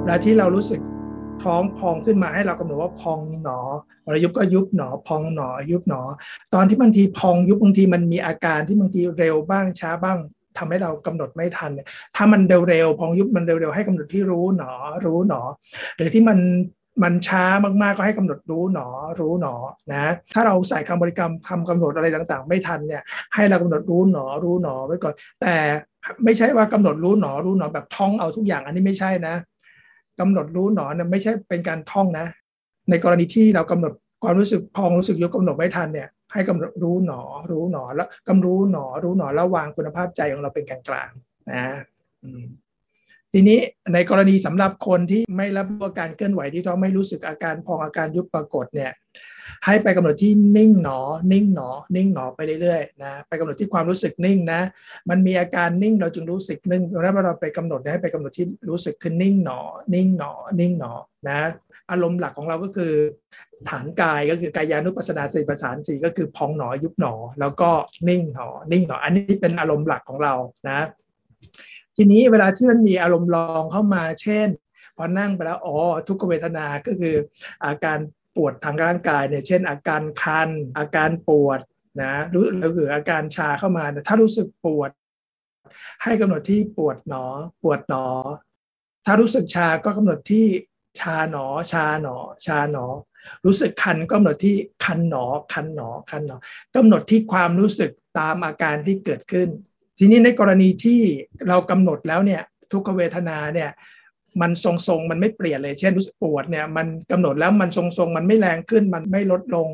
[0.00, 0.80] เวลาที่เรารู้สึก
[1.46, 3.58] ท้องพองขึ้นมาให้เรากำหนดว่าพองหนอ
[4.04, 6.02] พอยุบก็ยุบหนอ พองหนอยุบหนอ
[6.54, 10.18] ตอนที่บางทีพองยุบบางทีมันมีอาการที่บางทีเร็วบ้างช้าบ้าง
[10.58, 11.70] ทำให้เรากำหนดไม่ทัน
[12.16, 14.72] ถ้ามันเร็วๆพองยุบมันเร็วๆให้กำหนดที่รู้หนอ
[15.04, 15.40] รู้หนอ
[15.96, 16.38] หรือที่มัน
[17.02, 17.44] มันช้า
[17.82, 18.86] มากๆก็ให้กำหนดรู้หนอ
[19.20, 19.54] รู้หนอ
[19.92, 23.02] นะถ้าเราใส่คำบริกรรมคำกำหนดอะไรต่างๆ ไม่ทันเนี่ย
[23.34, 25.54] ให้เรากำหนดรู้หนอรู้หนอไว้ก่อน แต่
[26.24, 29.34] ไม่ใช่ว่ากำหนดรู้หนอรู้หนอแบบท่องเอาทุกอย่างอันนี้ไม่ใช่นะ
[30.20, 32.26] กำหนดรู้หนอนไม่ใช่เป็นการท่องนะ
[32.90, 33.92] ในกรณีที่เรากำหนด
[34.24, 41.10] ความรู้สึกพองรู้สึกยกกำหนดไม่ทันเนี่ยให้กำหนดรู้หนอรู้หนอแล้วกำรู้หนอรู้หนอแล้ววางคุณภาพใจของเราเป็นกลางกลาง
[41.50, 41.64] นะ
[43.38, 43.60] ทีนี้
[43.94, 48.92] ในกรณีสำหรับคนที่ไม่รับรู้การเคลื่อนไหวที่ท้องไม่รู้สึกอาการพองอาการยุบปรากฏเนี่ย
[49.64, 50.98] ให้ไปกำหนดที่นิ่งหนอ
[51.32, 54.60] นิ่งหนอ นิ่งหนอไปเรื่อยๆนะไปกำหนดที่ความรู้สึกนิ่งนะ
[55.10, 59.60] มันมีอาการนิ่งเราจึงรู้สึกนิ่งแล้วเราไปกำหนดให้ไปกำหนดที่รู้สึกคือนิ่งหนอ
[59.94, 60.92] นิ่งหนอ นิ่งหนอ
[61.28, 61.40] นะ
[61.90, 62.92] อารมณ์หลักของเราก็คือ
[63.68, 67.70] ฐานกายก็คือกายานุปัสสนาสี่ประสานสี่ก็คือพองหนอยุบหนอ แล้วก็
[68.08, 70.34] นิ่งหนอ นิ่งหนอ อันนี้เป็นอารมณ์หลักของเรา
[70.70, 70.80] นะ
[71.96, 74.48] ทีนี้เวลาที่มันมีอารมณ์รองเข้ามา เช่น
[74.96, 75.76] พอนั่งไปแล้วอ๋อ
[76.08, 77.14] ทุกขเวทนาก็คือ
[77.64, 77.98] อาการ
[78.36, 81.60] ปวดทางร่างกายเนี่ยเช่น อาการคัน อาการปวด
[82.02, 84.90] นะหรือหรืออาการชาเข้ามาถ้ารู้สึกปวด
[86.02, 87.26] ให้กำหนดที่ปวดหนอ
[87.62, 88.06] ปวดหนอ
[89.06, 90.46] ถ้ารู้สึกชาก็กำหนดที่
[91.00, 92.86] ชาหนอ ชาหนอ ชาหนอ
[93.46, 96.38] รู้สึกคันก็กำหนดที่คันหนอ คันหนอ คันหนอ
[96.76, 99.48] กำหนดที่ความรู้สึกตามอาการที่เกิดขึ้น
[99.98, 101.00] ทีนี้ในกรณีที่
[101.48, 103.70] เรากำหนดแล้วเนี่ยทุกขเวทนาเนี่ย
[104.40, 109.68] มันทรงๆมันไม่เปลี่ยนเลย เช่นรู้สึกปวดเนี่ยมันกำหนดแล้วมันทรงๆมันไม่แรงขึ้นมันไม่ลดลง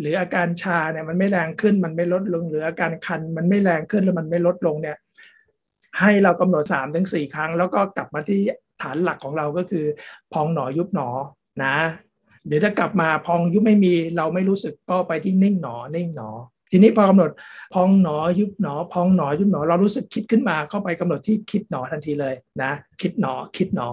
[0.00, 4.96] หรืออาการชาเนี่ยมันไม่แรงขึ้นมันไม่ลดลง หรืออาการคันมันไม่แรงขึ้นแล้วมันไม่ลดลงเนี่ย
[6.00, 8.40] ให้เรากำหนด3าถึงสครั้ง แล้วก็กลับมาที่
[8.82, 9.84] ฐานหลักของเราก็คือ
[10.32, 11.08] พองหนอยุบหนอ
[11.64, 11.76] นะ
[12.46, 16.30] เดี๋ยวถ้ากลับมาพองยุบไม่มีเราไม่รู้สึกก็ไปที่นิ่งหนอนิ่งหนอ
[16.70, 17.30] ทีนี้พอกำหนด
[17.74, 23.88] พองหนอยุบหนอพองหนอยุบหนอ เรารู้สึกคิดขึ้นมาเข้าไปกำหนดที่คิดหนอทันทีเลยนะคิดหนอคิดหนอ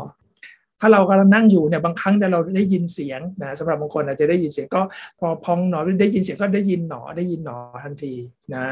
[0.82, 4.82] ถ้าเรากำลังนั่งอยู่เนี่ยบางครั้งเราได้ยินเสียงนะสำหรับบางคนอาจจะได้ยินเสียงก็
[5.20, 8.14] พอพองหนอได้ยินเสียงก็ได้ยินหนอได้ยินหนอทันที
[8.56, 8.66] นะ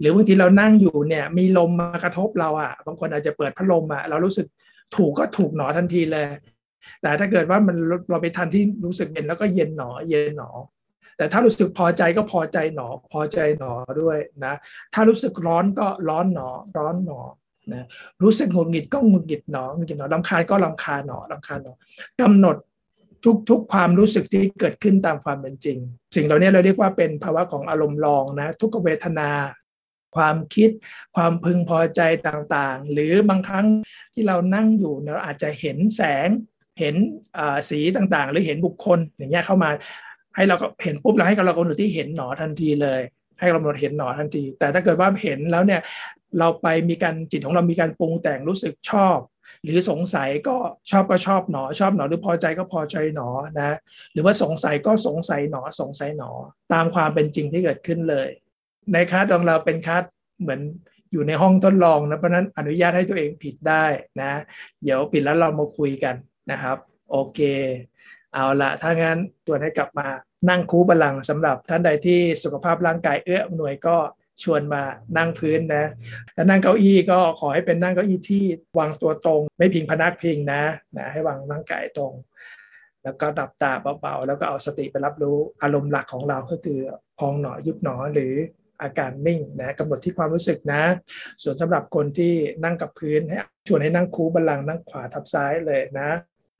[0.00, 4.46] หรือบางทีเรานั่งอยู่เนี่ยมีลมมากระทบเราอะบางคนอาจจะเปิดพัดลมอะเรารู้สึก
[4.96, 6.26] ถูกก็ถูกหนอทันทีเลย
[7.02, 7.76] แต่ถ้าเกิดว่ามัน
[8.10, 10.50] เราไปทันที่รู้สึกเย็นแล้วก็เย็นหนอเย็นหนอ
[11.18, 14.54] แต่ถ้ารู้สึกพอใจก็พอใจหนอ พอใจหนอด้วยนะ
[14.94, 17.20] ถ้ารู้สึกร้อนก็ร้อนหนอ ร้อนหนอ
[17.72, 17.84] นะ
[18.22, 21.74] รู้สึกหงุดหงิดก็หงุดหงิดหนอหงุดหงิดหนอลำคาญก็ลำคาญหนอลำคาญหนอ
[22.20, 22.56] กำหนด
[23.24, 25.78] ทุกทุกความรู้สึกที่เกิดขึ้นตามความเป็นจริง
[26.16, 29.30] สิ่งเหล่านี้เราเรียกว่าเป็นภาวะของอารมณ์รองนะทุกเวทนา
[30.16, 30.70] ความคิด
[31.16, 33.66] ความพึงพอใจต่างๆ หรือบางครั้ง
[34.14, 36.28] ที่เรานั่งอยู่เราอาจจะเห็นแสง
[36.80, 36.94] เห็น
[37.70, 39.70] สีต่างๆ หรือเห็นบุคคลอย่างเงี้ยเข้ามา
[40.38, 43.00] ให้เราก็เห็นปุ๊บเราให้เรากำหนดที่เห็นหนอทันทีเลย
[43.40, 45.80] ให้กำหนดเห็นหนอทันที แต่ถ้าเกิดว่าเห็นแล้วเนี่ย
[46.38, 49.18] เราไปมีการจิตของเรามีการปรุงแต่งรู้สึกชอบ
[49.64, 50.56] หรือสงสัยก็
[50.90, 53.76] ชอบก็ชอบหนอ ชอบหนอหรือพอใจก็พอใจหนอนะ
[54.12, 56.30] หรือว่าสงสัยก็สงสัยหนอสงสัยหนอ
[56.72, 58.28] ตามความเป็นจริงที่เกิดขึ้นเลย
[58.92, 60.02] ในคัสของเราเป็นคัส
[60.40, 60.60] เหมือน
[61.12, 63.84] อยู่ในห้องทดลองนะเพราะนั้นอนุญาตให้ตัวเองผิดได้
[64.20, 64.32] นะ
[64.82, 66.14] เดี๋ยวปิดแล้วเรามาคุยกัน
[66.50, 66.76] นะครับ
[67.10, 67.40] โอเค
[68.34, 70.06] เอาละถ้างั้นตัวให้กลับมา
[70.50, 73.96] นั่งคูบาลังสำหรับท่านใดที่สุขภาพร่างกายเอื้ออำนวยก็
[74.42, 74.82] ชวนมา
[75.16, 75.84] นั่งพื้นนะ
[76.36, 78.44] ถ้านั่งเก้าอี้ก็ขอให้เป็นนั่งเก้าอี้ที่
[78.78, 80.62] วางตัวตรง ไม่พิงพนักพิงนะ
[80.96, 82.12] นะให้วางร่างกายตรง
[83.04, 86.78] แล้วก็ดับตาเบาๆ แล้วก็เอาสติไปรับรู้อารมณ์หลักของเราก็คือ
[87.18, 88.34] พองหนอยุบหนอหรือ
[88.82, 90.82] อาการนิ่งนะกำหนดที่ความรู้สึกนะ
[91.42, 93.38] ส่วนสำหรับคนที่นั่งกับพื้นให้
[93.68, 96.10] ชวนให้นั่งคูบัลลังนั่งขวาทับซ้ายเลยนะ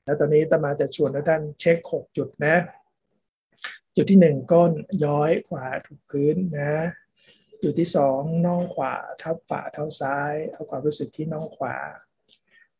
[0.09, 2.57] แล้วตอนนี้ตมาจะชวนทุกท่านเช็คหกจุดนะ
[3.95, 4.71] จุดที่หนึ่งก้น
[5.05, 6.75] ย้อยขวาถูกพื้นนะ
[7.63, 11.77] จุดที่สองน่องขวาทับฝ่าเท้าซ้าย เอาความรู้สึกที่น่องขวา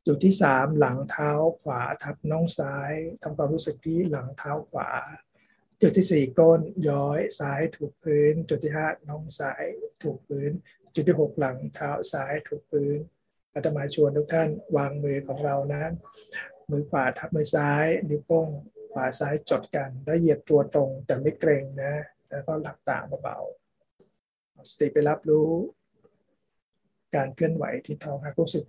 [0.07, 4.89] จุดที่สามหลังเท้าขวาทับน่องซ้ายทำความรู้สึกที่หลังเท้าขวา
[5.81, 9.63] จุดที่สี่ก้นย้อยซ้ายถูกพื้น จุดที่ห้าน่องซ้าย
[10.03, 10.51] ถูกพื้น
[10.95, 12.99] จุดที่หกหลังเท้าซ้ายถูกพื้น
[13.53, 15.91] อาตมาชวนทุกท่านวางมือของเรานั้น
[16.71, 18.49] มือขวาทับมือซ้าย นิ้วโป้ง
[18.93, 21.93] ขวาซ้ายจดกัน แล้วเหยียบตัวตรงแต่ไม่เกรงนะ
[22.29, 25.49] แล้วก็หลับตาเบาๆสติไปรับรู้
[27.15, 28.65] การเคลื่อนไหวที่ท้องหากรู้สึก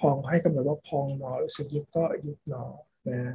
[0.00, 2.64] พองให้กำหนดว่าพองหนอรู้สึกยุบก็ยุบหนอ
[3.08, 3.34] นะ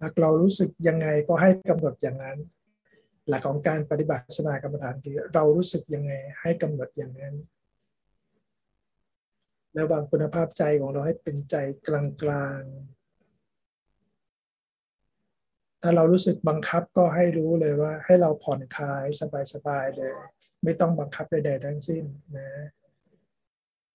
[0.00, 2.38] หากเรารู้สึกยังไงก็ให้กำหนดอย่างนั้น
[3.28, 7.34] หลักของการปฏิบัติสนากรรมฐานคือเรารู้สึกยังไงให้กำหนดอย่างนั้น
[9.74, 11.88] แล้ววางคุณภาพใจของเราให้เป็นใจก
[12.30, 12.98] ลางๆ
[15.82, 19.04] ถ้าเรารู้สึกบังคับก็ให้รู้เลยว่า ให้เราผ่อนคลาย
[19.52, 20.12] สบายๆเลย
[20.64, 22.04] ไม่ต้องบังคับใดๆทั้งสิ้น
[22.36, 22.50] นะ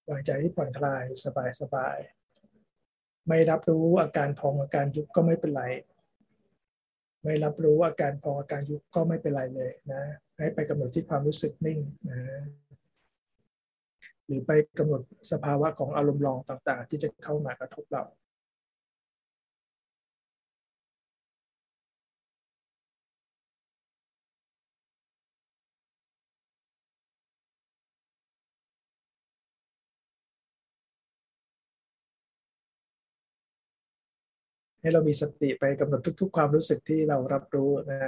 [0.10, 1.04] วางใจที่ผ่อนคลาย
[1.62, 5.64] สบายๆไม่รับรู้อาการพองอาการยุบก็ไม่เป็นไร
[7.24, 10.04] ไม่รับรู้อาการพองอาการยุบก็ไม่เป็นไรเลยนะ
[10.38, 12.20] ให้ไปกำหนดที่ความรู้สึกนิ่งนะ
[14.26, 18.04] หรือไปกำหนดสภาวะของอารมณ์รองต่างๆ ที่จะเข้ามากระทบเรา
[34.84, 38.04] ให้เรามีสติไปกำหนดทุก ๆ ความรู้สึกที่เรารับรู้นะ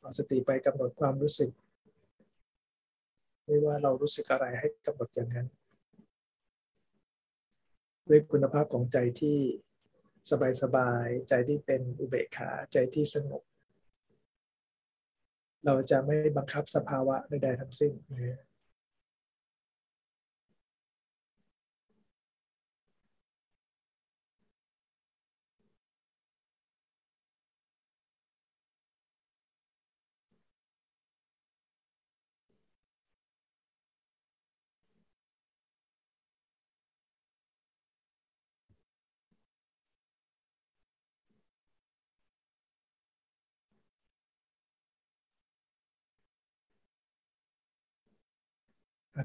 [0.00, 1.50] เอาสติไปกำหนดความรู้สึก
[3.44, 5.48] ไม่ว่าเรารู้สึกอะไรให้กำหนดอย่างนั้น
[8.08, 9.38] ด้วยคุณภาพของใจที่
[10.62, 13.42] สบายๆใจที่เป็นอุเบกขาใจที่สงบ
[15.66, 18.40] เราจะไม่บังคับสภาวะใดๆทั้งสิ้นนะ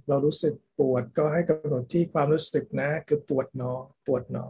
[0.10, 3.72] เรารู้สึกปวดก็ให้กำหนดที่ความรู้สึกนะ คือปวดหนอ
[4.06, 4.46] ปวดหนอ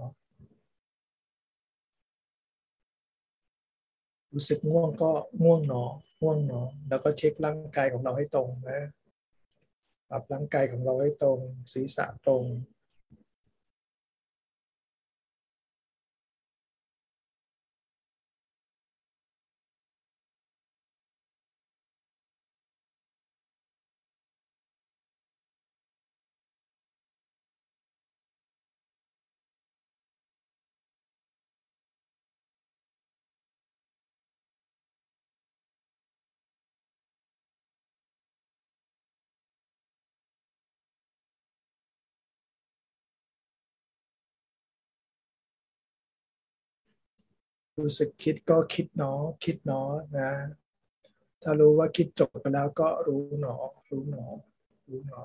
[4.33, 5.11] รู้สึกง่วงก็
[5.43, 5.83] ง่วงหนอ
[6.21, 8.81] ง่วงหนอ แล้วก็เช็คร่างกายของเราให้ตรงนะ
[10.09, 11.39] ปรับร่างกายของเราให้ตรง
[11.73, 12.43] ศีรษะตรง
[47.79, 50.31] รู้สึกคิดก็คิดเนาะคิดเนาะนะ
[51.43, 53.55] ถ้ารู้ว่าคิดจบไปแล้วก็รู้หนอ
[53.91, 54.25] รู้หนอ
[54.89, 55.19] รู้หนอ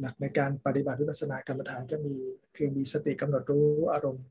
[0.00, 2.14] หลักในการปฏิบัติวิปัสสนากรรมฐานก็มี
[2.56, 4.26] คือมีสติกำหนดรู้อารมณ์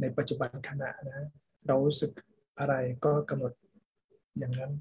[0.00, 1.26] ในปัจจุบันขณะนะ
[1.66, 2.12] เรารู้สึก
[2.58, 3.52] อะไรก็กำหนด
[4.38, 4.72] อย่างนั้น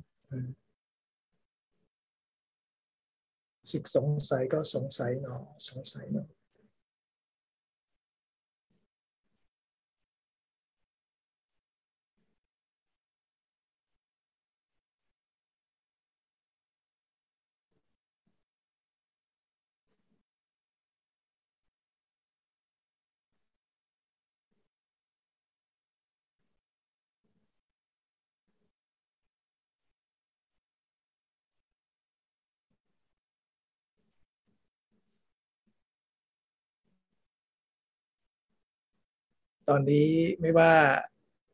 [3.72, 6.28] สึกสงสัยก็สงสัยเนาะสงสัยเนาะ
[39.70, 40.10] ตอนนี้
[40.42, 40.72] ไม่ว่า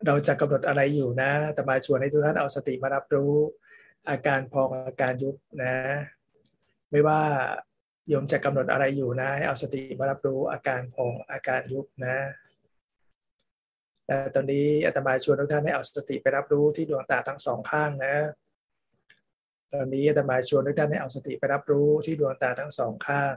[0.06, 3.34] เราจะกำหนดอะไรอยู่นะ แต่มาชวนให้ทุกท่านเอาสติมารับรู้
[4.10, 5.76] อาการพองอาการยุบนะ
[6.92, 7.22] ไม่ว่า
[8.10, 12.18] โยมจะกำหนดอะไรอยู่นะให้เอาสติมารับรู้อาการพองอาการยุบนะ
[14.08, 18.16] แต่ตอนนี้อาตมาชวนทุกท่านให้เอาสติไปรับรู้ที่ดวงตาทั้งสองข้างนะ
[19.74, 23.34] ตอนนี้อาตมาชวนทุกท่านให้เอาสติไปรับรู้ที่ดวงตาทั้งสองข้าง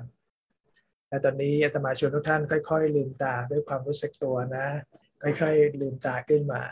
[1.09, 4.66] และตอนนี้อาตมาชวนทุกท่านค่อย ๆ ลืมตาด้วยความรู้สึกตัวนะ
[5.23, 6.62] ค่อยๆลืมตาขึ้นมา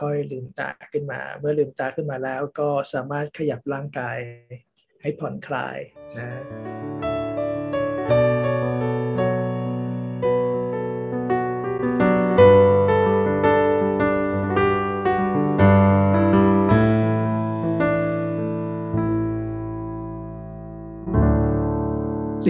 [0.00, 4.18] ค่อยๆลืมตาขึ้นมา เมื่อลืมตาขึ้นมาแล้วก็สามารถขยับร่างกาย
[5.02, 5.78] ให้ผ่อนคลาย
[6.18, 6.87] นะ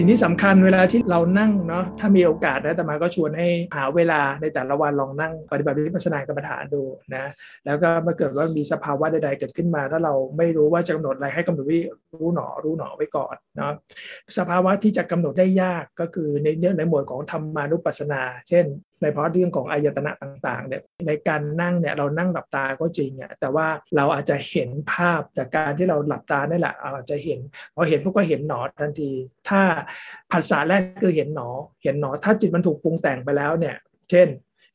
[0.01, 6.83] สิ่งที่สำคัญเวลาที่เรานั่งเนาะถ้ามีโอกาสนะแต่มาก็ชวนให้หาเวลาในแต่ละวันลองนั่งปฏิบัติวิปัสสนากรรมฐานดู
[7.15, 7.25] นะ
[7.65, 11.79] แล้วก็เมื่อเกิดว่ามีสภาวะใดๆเกิดขึ้นมาถ้าเราไม่รู้ว่าจะกำหนดอะไรให้กำหนดวิ
[12.19, 13.73] รู้หนอรู้หนอไว้ก่อนเนาะ
[14.37, 18.65] สภาวะที่จะกำหนดได้ยากก็คือในเรื่องในหมวดของธรรมานุปัสสนา เช่น
[19.01, 27.39] ในเพราะเรื่องของอายตนะต่างๆเนี่ยในการนั่งเนี่ยเรานั่งหลับตาก็จริงอะแต่ว่าเราอาจจะเห็นภาพจากการที่เราหลับตานี่แหละอาจจะเห็น
[27.75, 29.11] พอเห็นพวกก็เห็นหนอทันที
[29.49, 29.61] ถ้า
[30.31, 31.49] ภาษาแรกคือเห็นหนอ
[31.83, 33.75] เห็นหนอถ้าจิตมันถูกปรุงแต่งไปแล้วเนี่ย
[34.11, 34.27] เช่น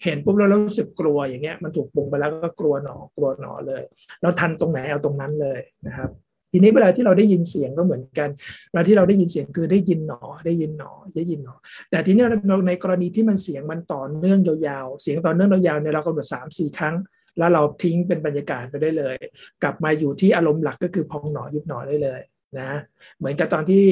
[0.04, 3.82] เห็นปุ๊บแล้วรู้สึกกลัวอย่างเงี้ยมันถูกปรุงไปแล้วก็กลัวหนอกลัวหนอเลย
[4.22, 6.10] เราทันตรงไหนเอาตรงนั้นเลยนะครับ
[6.54, 8.28] ทีนี้เวลาที่เราได้ยินเสียงก็เหมือนกัน
[8.70, 11.54] เวลาที่เราได้ยินเสียงคือได้ยินหนอได้ยินหนอได้ยินหนอ
[11.90, 16.94] แต่ทีนี้เราในกรณีที่มันเสียงมันต่อเนื่องยาวๆ เสียงต่อเนื่องยาวๆเนี่ยเรากำหนดสามสี่ครั้ง
[17.38, 19.16] แล้วเราทิ้งเป็นบรรยากาศไปได้เลย
[19.62, 22.20] กลับมาอยู่ที่อารมณ์หลักก็คือพองหนอยุบหนอได้เลย
[22.60, 22.70] นะ
[23.18, 23.84] เหมือนกับตอนที่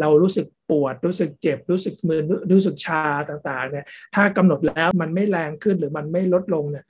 [0.00, 2.20] เรารู้สึกปวดรู้สึกเจ็บ รู้สึกมือ
[2.52, 6.84] รู้สึกชาต่างๆเนี่ยถ้ากำหนดแล้วมันไม่แรงขึ้นหรือมันไม่ลดลงเนี่ย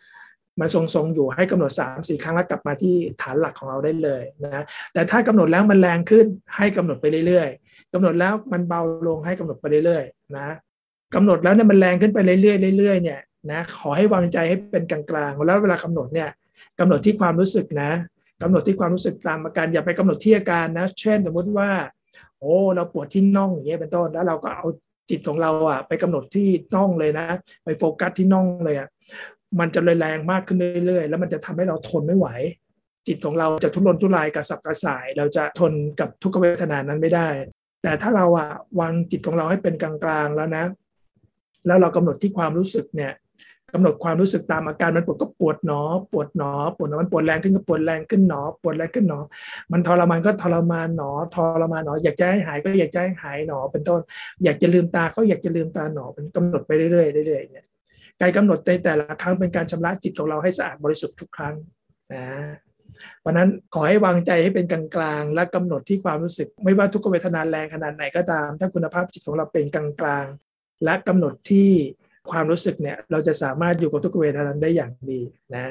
[0.61, 10.49] มันทรงๆอยู่ให้กำหนด3ามสี่ครั้งแล้วกลับมาที่ฐานหลักของเราได้เลยนะแต่ถ้ากำหนดแล้วมันแรงขึ้นให้กำหนดไปเรื่อยๆกำหนดแล้วมันเบาลงให้กำหนดไปเรื่อยๆนะ
[11.15, 16.31] กำหนดแล้วเนี่ยมันแรงขึ้นไปเรื่อยๆเรื่อยๆเนี่ยนะขอให้วางใจให้เป็นกลางๆแล้วเวลากำหนดเนี่ย
[16.81, 17.91] กำหนดที่ความรู้สึกนะ
[18.43, 21.71] กำหนดที่ความรู้สึกตามอาการอย่าไปกำหนดที่อาการนะ เช่น สมมติว่า
[22.41, 24.67] โอ้เราปวดที่น่องอย่างเงี้ยเป็นต้นแล้วเราก็เอา
[25.11, 27.27] จิตของเราอะไปกำหนดที่น่องเลยนะ
[27.65, 28.89] ไปโฟกัสที่น่องเลยอะ
[29.61, 32.29] มันจะเลยแรงมากขึ้นเรื่อยๆ แล้วมันจะทำให้เราทนไม่ไหว
[33.07, 37.29] จิตของเราจะทุรนทุรายกระสับกระส่าย เราจะทนกับทุกขเวทนานั้นไม่ได้
[37.83, 38.49] แต่ถ้าเราอะ
[38.81, 40.65] วางจิตของเราให้เป็นกลางๆแล้วนะ
[41.67, 43.13] แล้วเรากำหนดที่ความรู้สึกเนี่ย
[43.73, 45.83] กำหนดความรู้สึกตามอาการมันปวดก็ปวดหนอ
[46.13, 49.21] ปวดหนอ ปวดหนอมันปวดแรงขึ้นก็ปวดแรงขึ้นหนอ ปวดแรงขึ้นหนอ
[49.73, 54.01] มันทรมานก็ทรมานหนอทรมานหนอ อยากจะให้หายก็อยากจะให้หายหนอเป็นต้น
[54.45, 57.67] อยากจะลืมตาก็อยากจะลืมตาหนอเป็นกำหนดไปเรื่อยๆเรื่อยๆเนี่ย
[58.21, 61.55] การกำหนดในแต่ละครั้งเป็นการชำระจิตของเราให้สะอาดบริสุทธิ์ทุกครั้ง
[62.15, 62.27] นะ
[63.21, 71.71] เพราะนั้นขอให้วางใจให้เป็นกลางๆและกำหนดที่ความรู้สึก ไม่ว่าทุกขเวทนาแรงขนาดไหนก็ตาม ถ้าคุณภาพจิตของเราเป็นกลางๆและกำหนดที่
[72.31, 75.21] ความรู้สึกเนี่ยเราจะสามารถอยู่กับทุกขเวทนาได้อย่างดี
[75.57, 75.67] นะ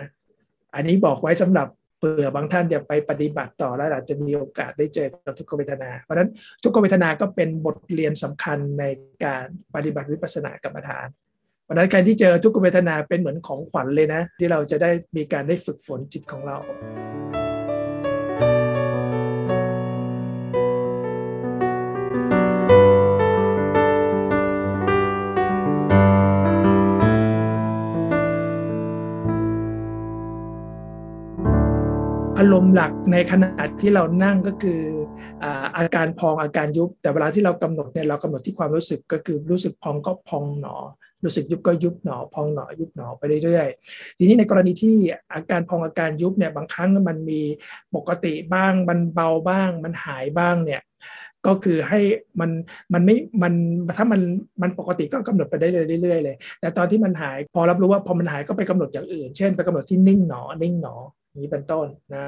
[0.75, 1.67] อันนี้บอกไว้สำหรับ
[1.99, 6.29] เผื่อบางท่านจะไปปฏิบัติต่อแล้วอาจจะมีโอกาสได้เจอกับทุกขเวทนา เพราะฉะนั้น
[6.63, 8.83] ทุกขเวทนาก็เป็นบทเรียนสำคัญใน
[9.25, 11.07] การปฏิบัติวิปัสสนากรรมฐาน
[11.65, 16.57] เพราะนั้นใครที่เจอทุกขเวทนาเป็นเหมือนของขวัญเลยนะ ที่เราจะได้มีการได้ฝึกฝนจิตของเรา
[32.39, 33.49] อารมณ์หลักในขณะ
[33.81, 34.81] ที่เรานั่งก็คือ
[35.77, 40.75] อาการพองอาการยุบ แต่เวลาที่เรากำหนดเนี่ยเรากำหนดที่ความรู้สึกก็คือรู้สึกพองก็พองหนอ
[41.25, 44.95] รู้สึกยุบก็ยุบหนอพองหนอยุบหนอไปเรื่อยๆ ทีนี้ในกรณีที่
[45.33, 47.41] อาการพองอาการยุบเนี่ยบางครั้งมันมี
[47.95, 50.81] ปกติบ้างมันเบาบ้าง มันหายบ้างเนี่ย
[51.47, 51.99] ก็คือให้
[52.39, 52.49] มัน
[52.93, 53.53] มันไม่มัน
[53.97, 54.21] ถ้ามัน
[54.61, 55.67] มันปกติก็กำหนดไปได้
[56.01, 60.95] เรื่อยๆเลย แต่ตอนที่มันหายพอรับรู้ว่าพอมันหายก็ไปกำหนดอย่างอื่น เช่น ไปกำหนดที่นิ่งหนอนิ่งหนอ
[61.39, 62.25] นี้เป็นต้นนะ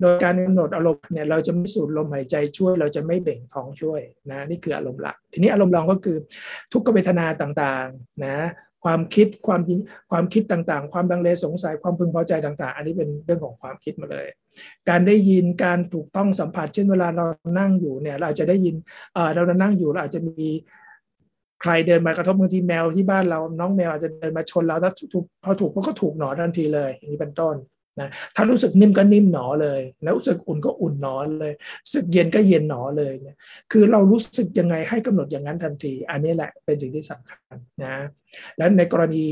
[0.00, 6.16] โดยการกำหนดอารมณ์เนี่ยเราจะไม่สูดลมหายใจช่วย เราจะไม่เบ่งท้องช่วยนะนี่คืออารมณ์หลัก ทีนี้อารมณ์รองก็คือ
[6.72, 8.38] ทุกขเวทนาต่างๆนะ
[8.84, 9.60] ความคิดความ
[10.10, 14.26] ความคิดต่างๆ ความดังเลสงสัยความพึงพอใจต่าง ๆ อันนี้เป็นเรื่องของความคิดมาเลย
[14.88, 17.26] การได้ยินการถูกต้องสัมผัส เช่นเวลาเรา
[17.58, 18.74] นั่งอยู่เนี่ยเราอาจจะได้ยิน
[19.14, 20.48] เออเรานั่งอยู่เราอาจจะมี
[21.62, 27.54] ใครเดินมากระทบบางทีแมวที่บ้านเราน้องแมวอาจจะเดินมาชนเราถ้าถูกพอถูกมันก็ถูกหนอทันทีเลยอย่างนี้เป็นต้น
[28.00, 31.52] นะถ้ารู้สึกนิ่มก็นิ่มหนอเลย แล้วรู้สึกอุ่นก็อุ่นหนอเลย
[31.84, 33.36] รู้สึกเย็นก็เย็นหนอเลยเนี่ย
[33.72, 37.96] คือเรารู้สึกยังไงให้กำหนดอย่างนั้นทันที อันนี้แหละเป็นสิ่งที่สำคัญนะ
[38.58, 39.24] และในกรณี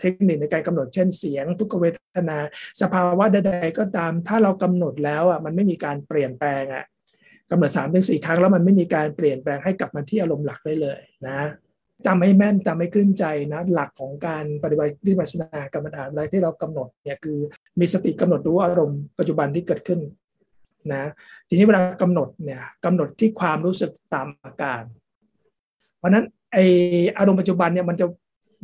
[0.00, 1.98] เทคนิคในการกำหนดเช่นเสียง ทุกเวท
[2.28, 2.38] นา
[2.82, 6.84] สภาวะใดๆก็ตาม ถ้าเรากำหนดแล้วอะมันไม่มีการเปลี่ยนแปลงอะ
[7.50, 11.40] กำหนดสามถึงสี่ครั้งแล้วมันไม่มีการเปลี่ยนแปลงให้กลับมาที่อารมณ์หลักได้เลยนะ
[12.06, 17.38] จำให้แม่นจำให้ขึ้นใจนะหลักของการปฏิบัติวิปัสสนากรรมฐานอะไรที่เรากำหนดเนี่ยคือ
[17.80, 20.00] มีสติกำหนดรู้อารมณ์ปัจจุบันที่เกิดขึ้น
[20.92, 21.04] นะ
[21.48, 24.82] ทีนี้เวลากำหนดเนี่ยกำหนดที่ความรู้สึกตามอาการ
[25.98, 26.58] เพราะนั้นไอ
[27.18, 28.06] อารมณ์ปัจจุบันเนี่ยมันจะ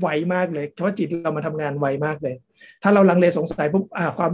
[0.00, 2.34] ไวมากเลยเพราะจิตเรามาทำงานไวมากเลย
[2.82, 4.30] ถ้าเราลังเลสงสัยปุ๊บอ่าความ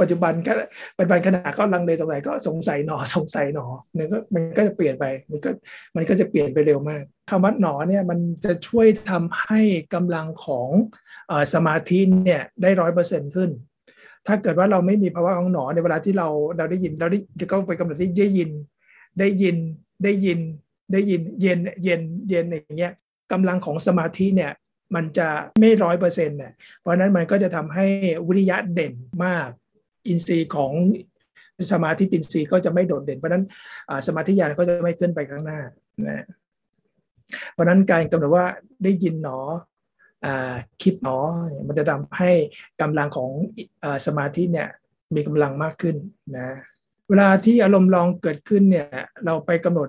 [0.00, 0.52] ปัจจุบันก็
[0.98, 5.50] ปัจจุบันขณะก็ลังเลตรงไหนก็สงสัยหนอสงสัยหนอเนี่ยก็มันก็จะเปลี่ยนไปมันก็
[5.96, 9.60] มันก็จะเปลี่ยนไปเร็วมากคำว่าหนอเนี่ยมันจะช่วยทำให้
[9.94, 10.68] กำลังของ
[11.54, 13.50] สมาธิเนี่ยได้ร้อยเปอร์เซ็นต์ขึ้น
[14.26, 17.18] ถ้าเกิดว่าเราไม่มีภาวะของหนอในเวลาที่เราเราได้ยินเราได้
[17.50, 18.50] ก็ไปกำหนดที่ได้ยิน
[19.18, 19.56] ได้ยิน
[20.04, 20.38] ได้ยิน
[20.92, 22.92] ได้ยินเย็นเย็นเย็นอย่างเงี้ย
[23.32, 24.52] กำลังของสมาธิเนี่ย
[24.94, 25.28] มันจะ
[25.60, 27.86] ไม่ร้อยเปอร์เซ็นต์เนี่ยเพราะนั้นมันก็จะทำให้
[28.26, 29.48] วิริยะเด่นมาก
[30.08, 30.72] อินทรีย์ของ
[31.72, 33.44] สมาธิอินทรีย์ก็จะไม่โดดเด่น เพราะนั้น
[34.06, 35.60] สมาธิญาณก็จะไม่ขึ้นไปข้างหน้า
[36.08, 36.24] นะ
[37.52, 38.46] เพราะนั้นการกำหนดว่า
[38.84, 39.38] ได้ยินหนอ
[40.82, 41.18] คิดหนอ
[41.66, 42.32] มันจะทำให้
[42.80, 43.30] กำลังของ
[44.06, 44.68] สมาธิเนี่ย
[45.14, 45.96] มีกำลังมากขึ้น
[46.38, 46.48] นะ
[47.08, 48.88] เวลาที่อารมณ์ลองเกิดขึ้นเนี่ย
[49.24, 49.88] เราไปกำหนด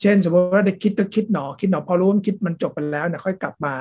[0.00, 3.74] เช่น สมมติว่าได้คิดก็คิดหนอ คิดหนอพอรู้ว่าคิดมันจบไปแล้วเนี่ยค่อยกลับมา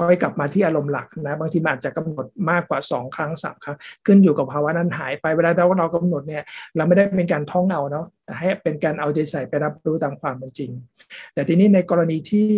[0.00, 3.76] ค่อยกลับมาที่อารมณ์หลักนะบางทีมันอาจจะกำหนดมากกว่า 2 ครั้งสามครั้ง
[4.06, 6.44] ขึ้นอยู่กับภาวะนั้นหายไปเวลาเราเรากำหนดเนี่ย
[6.76, 8.06] เราไม่ได้เป็นการท่องเอาเนาะ
[8.38, 10.70] ให้เป็นการเอาใจใส่ไปรับรู้ตามความเป็นจริง
[11.34, 12.50] แต่ทีนี้ในกรณีที่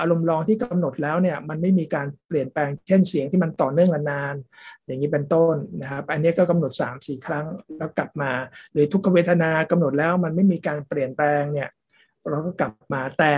[0.00, 7.46] อารมณ์รองที่กำหนดแล้วเนี่ยมันไม่มีการเปลี่ยนแปลงเช่นเสียงที่มันต่อเนื่องนานๆอย่างนี้เป็นต้นนะครับ อันนี้ก็กำหนด 3 4 ครั้ง
[7.78, 8.30] แล้วกลับมา
[8.72, 11.68] หรือทุกขเวทนากำหนดแล้วมันไม่มีการเปลี่ยนแปลงเนี่ย
[12.28, 13.32] เราก็กลับมาแต่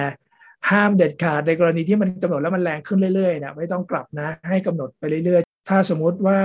[0.71, 6.39] ห้ามเด็ดขาดในกรณีที่มันกำหนดแล้วมันแรงขึ้นเรื่อยๆนะไม่ต้องกลับนะ ให้กำหนดไปเรื่อยๆ ถ้าสมมุติว่า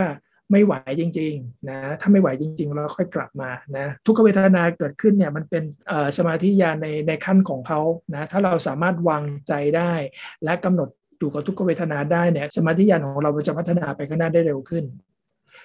[0.52, 5.64] ไม่ไหวจริงๆนะถ้าไม่ไหวจริง ๆ เราค่อยกลับมานะทุกขเวทนาเกิดขึ้นเนี่ยมันเป็น
[6.18, 7.80] สมาธิญาณในในขั้นของเขา
[8.14, 9.94] นะถ้าเราสามารถวางใจได้
[10.44, 10.90] และกำหนด
[11.20, 14.86] อยู่กับทุกขเวทนาได้เนี่ยสมาธิญาณของเราจะพัฒนาไปข้างหน้าได้เร็วขึ้น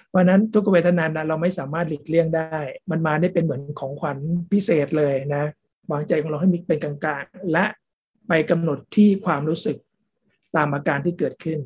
[0.09, 2.59] เพราะนั้นทุกขเวทนาเราไม่สามารถหลีกเลี่ยงได้
[2.91, 4.17] มันมาได้เป็นเหมือนของขวัญ
[4.51, 5.43] พิเศษเลยนะ
[5.91, 7.65] วางใจของเราให้มีเป็นกลางๆ และ
[8.27, 9.77] ไปกำหนดที่ความรู้สึก
[10.55, 11.59] ตามอาการที่เกิดขึ้น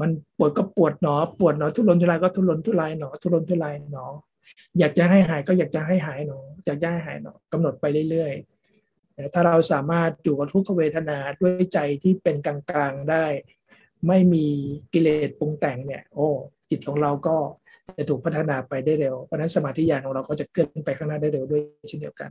[0.00, 4.06] มันปวดก็ปวดหนอ ปวดหนอ ทุรนทุรายก็ทุรนทุรายหนอ ทุรนทุรายหนอ
[4.78, 13.26] อยากจะให้หายก็อยากจะให้หายหนออยากจะให้หายหนอกำหนดไปเรื่อยๆถ้าเราสามารถอยู่กับทุกขเวทนาด้วยใจที่เป็นกลางๆได้
[14.08, 14.46] ไม่มี
[14.92, 16.28] กิเลสปรุงแต่งเนี่ย โอ้
[16.70, 17.36] จิตของเราก็
[17.98, 22.30] จะถูกพัฒนาไปได้เร็ว เพราะนั้นสมาธิญาณของเราก็จะเกิดไปข้างหน้าได้เร็วด้วยเช่นเดียวกัน